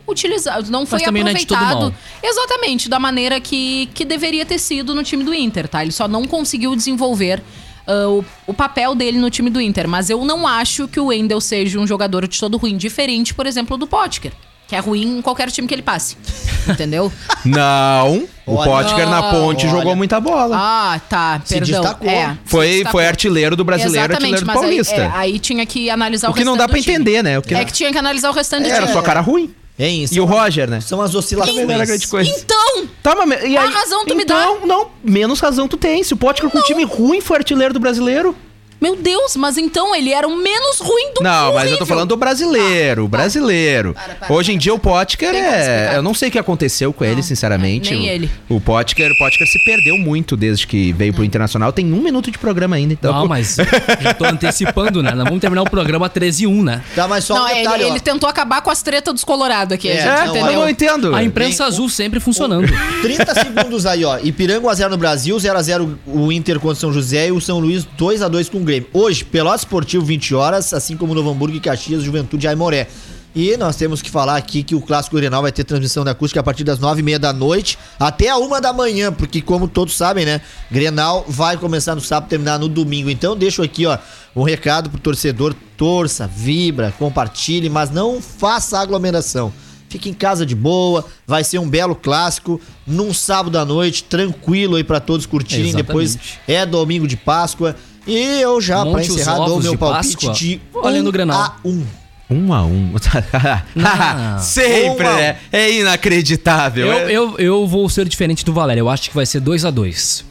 [0.07, 1.91] utilizado, não foi também não é de todo aproveitado.
[1.91, 1.95] mal.
[2.23, 5.83] exatamente, da maneira que, que deveria ter sido no time do Inter, tá?
[5.83, 7.43] Ele só não conseguiu desenvolver
[7.87, 9.89] ah, o, o papel dele no time do Inter.
[9.89, 13.47] Mas eu não acho que o Wendel seja um jogador de todo ruim, diferente, por
[13.47, 14.33] exemplo, do Potker.
[14.69, 16.17] Que é ruim em qualquer time que ele passe.
[16.69, 17.13] Entendeu?
[17.45, 18.71] Não, o Olha.
[18.85, 19.77] Potker na ponte Olha.
[19.77, 20.57] jogou muita bola.
[20.59, 21.41] Ah, tá.
[21.45, 21.81] Se Perdão.
[21.83, 22.09] destacou.
[22.11, 22.93] É, se foi, destacou.
[22.93, 24.95] foi artilheiro do brasileiro, Exatamente, artilheiro do mas aí, paulista.
[24.97, 26.95] é, aí tinha que analisar o, o que não restante dá do pra time.
[26.97, 27.39] entender, né?
[27.39, 28.93] O que É que tinha que analisar o restante do Era time.
[28.93, 29.55] só cara ruim.
[29.79, 30.81] Hein, E são- o Roger, né?
[30.81, 31.55] São as oscilações.
[31.55, 32.31] Também não era grande coisa.
[32.31, 36.03] Então, Tá, mas e aí, A razão tu me então, não, menos razão tu tem.
[36.03, 38.35] Se o Potker com um time ruim foi artilheiro do brasileiro.
[38.81, 42.09] Meu Deus, mas então ele era o menos ruim do Não, mas eu tô falando
[42.11, 43.95] do brasileiro, o brasileiro.
[43.95, 45.93] Para, para, Hoje em dia o Potker é.
[45.97, 47.91] Eu não sei o que aconteceu com ele, sinceramente.
[47.91, 48.31] nem O- ele.
[48.49, 51.73] O Potker, o Potker se perdeu muito desde que veio pro Internacional.
[51.73, 53.13] Tem um minuto de programa ainda, então.
[53.13, 53.57] Não, mas
[54.01, 55.13] já tô antecipando, né?
[55.13, 56.83] Nós vamos terminar o programa 13 e 1, né?
[56.95, 57.89] Tá, mas só Não, um ele, detalhe, ó.
[57.89, 60.61] ele tentou acabar com as tretas dos Colorado aqui, É, gente, não, eu entendeu?
[60.61, 61.15] não entendo.
[61.15, 62.67] A imprensa azul sempre funcionando.
[63.03, 64.19] 30 segundos aí, ó.
[64.19, 67.87] Ipiranga 1x0 no Brasil, 0x0 o Inter contra o São José e o São Luís
[67.99, 68.89] 2x2 com o Grêmio.
[68.93, 72.89] Hoje, Pelotas Esportivo 20 horas, assim como Novo Hamburgo e Caxias, Juventude e Aimoré.
[73.35, 76.41] E nós temos que falar aqui que o Clássico Grenal vai ter transmissão da acústica
[76.41, 80.25] a partir das 9h30 da noite até a 1 da manhã, porque como todos sabem,
[80.25, 80.41] né,
[80.71, 83.11] Grenal vai começar no sábado e terminar no domingo.
[83.11, 83.99] Então deixo aqui, ó,
[84.35, 89.53] um recado pro torcedor, torça, vibra, compartilhe, mas não faça aglomeração.
[89.91, 94.77] Fique em casa de boa, vai ser um belo clássico, num sábado à noite, tranquilo
[94.77, 95.67] aí pra todos curtirem.
[95.67, 95.87] Exatamente.
[95.87, 97.77] Depois é domingo de Páscoa.
[98.07, 101.41] E eu já, pra encerrar, dou meu de palpite Páscoa, de olhando o Grenal.
[101.41, 101.85] a um.
[102.31, 102.93] Um a um.
[103.75, 104.39] Não.
[104.43, 105.17] Sempre, Um a um.
[105.17, 105.37] né?
[105.53, 106.87] É inacreditável.
[106.87, 107.13] Eu, é.
[107.13, 108.81] eu, eu vou ser diferente do Valério.
[108.81, 110.25] Eu acho que vai ser 2 a 2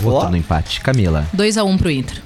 [0.00, 0.30] Voto Ó.
[0.30, 0.80] no empate.
[0.80, 1.26] Camila.
[1.36, 2.22] 2x1 pro Inter.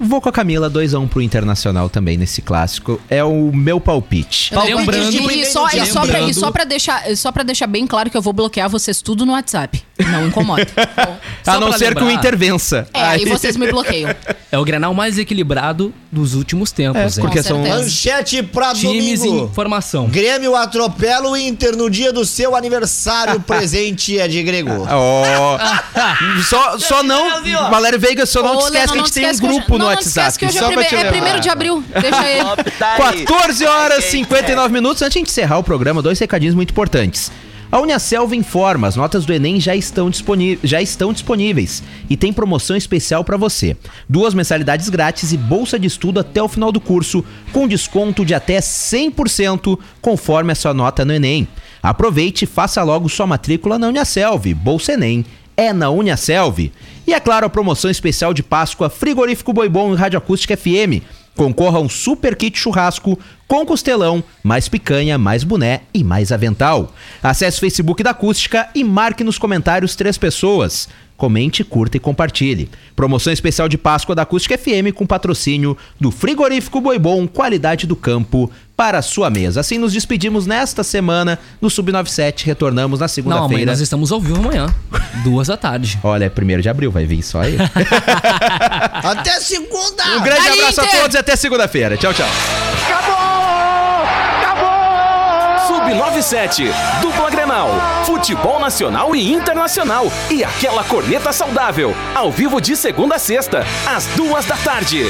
[0.00, 3.00] Vou com a Camila, 2x1 pro Internacional também nesse clássico.
[3.08, 4.52] É o meu palpite.
[4.52, 7.86] Lembrando- E, e só, e, só pra, e só pra deixar, só pra deixar bem
[7.86, 9.80] claro que eu vou bloquear vocês tudo no WhatsApp.
[10.10, 10.66] Não incomoda.
[10.96, 12.18] Bom, A não ser que o lembrar.
[12.20, 12.86] Inter vença.
[12.94, 14.14] É, aí vocês me bloqueiam.
[14.50, 17.00] É o Grenal mais equilibrado dos últimos tempos.
[17.00, 17.10] É, hein?
[17.20, 17.82] porque Com são certeza.
[17.84, 19.44] Manchete pra Times domingo.
[19.50, 20.06] em formação.
[20.08, 23.36] Grêmio atropela o Inter no dia do seu aniversário.
[23.36, 24.86] O presente é de Grego.
[24.88, 25.58] Ó.
[26.48, 27.42] só, só não.
[27.70, 29.86] Valério Veiga, só não Ô, te esquece que a gente te tem um grupo no
[29.86, 30.28] WhatsApp.
[30.30, 31.10] esquece que hoje é, só prime- é lembrar.
[31.12, 31.84] primeiro de abril.
[32.00, 33.24] Deixa ele.
[33.26, 35.02] 14 horas e 59 minutos.
[35.02, 37.30] Antes de encerrar o programa, dois recadinhos muito importantes.
[37.72, 40.10] A Uniaselv informa, as notas do Enem já estão,
[40.62, 43.74] já estão disponíveis e tem promoção especial para você.
[44.06, 48.34] Duas mensalidades grátis e bolsa de estudo até o final do curso, com desconto de
[48.34, 51.48] até 100% conforme a sua nota no Enem.
[51.82, 54.52] Aproveite e faça logo sua matrícula na Uniaselv.
[54.52, 55.24] Bolsa Enem
[55.56, 56.70] é na Uniaselv.
[57.06, 61.00] E é claro, a promoção especial de Páscoa Frigorífico Boi Bom e Rádio Acústica FM.
[61.36, 63.18] Concorra a um super kit churrasco
[63.48, 66.92] com costelão, mais picanha, mais boné e mais avental.
[67.22, 70.88] Acesse o Facebook da Acústica e marque nos comentários três pessoas.
[71.16, 72.68] Comente, curta e compartilhe.
[72.96, 77.94] Promoção especial de Páscoa da Acústica FM com patrocínio do Frigorífico Boi Bom, qualidade do
[77.94, 79.60] campo para a sua mesa.
[79.60, 82.44] Assim nos despedimos nesta semana no Sub97.
[82.44, 83.70] Retornamos na Não, amanhã segunda-feira.
[83.70, 84.74] nós estamos ao vivo amanhã.
[85.22, 85.98] Duas da tarde.
[86.02, 87.56] Olha, é primeiro de abril, vai vir só aí.
[89.04, 90.04] Até segunda!
[90.18, 91.00] Um grande abraço a Inter!
[91.00, 91.96] todos e até segunda-feira.
[91.96, 92.28] Tchau, tchau.
[95.68, 97.68] Sub97, dupla Grenal,
[98.06, 100.06] futebol nacional e internacional.
[100.30, 105.04] E aquela corneta saudável, ao vivo de segunda a sexta, às duas da tarde.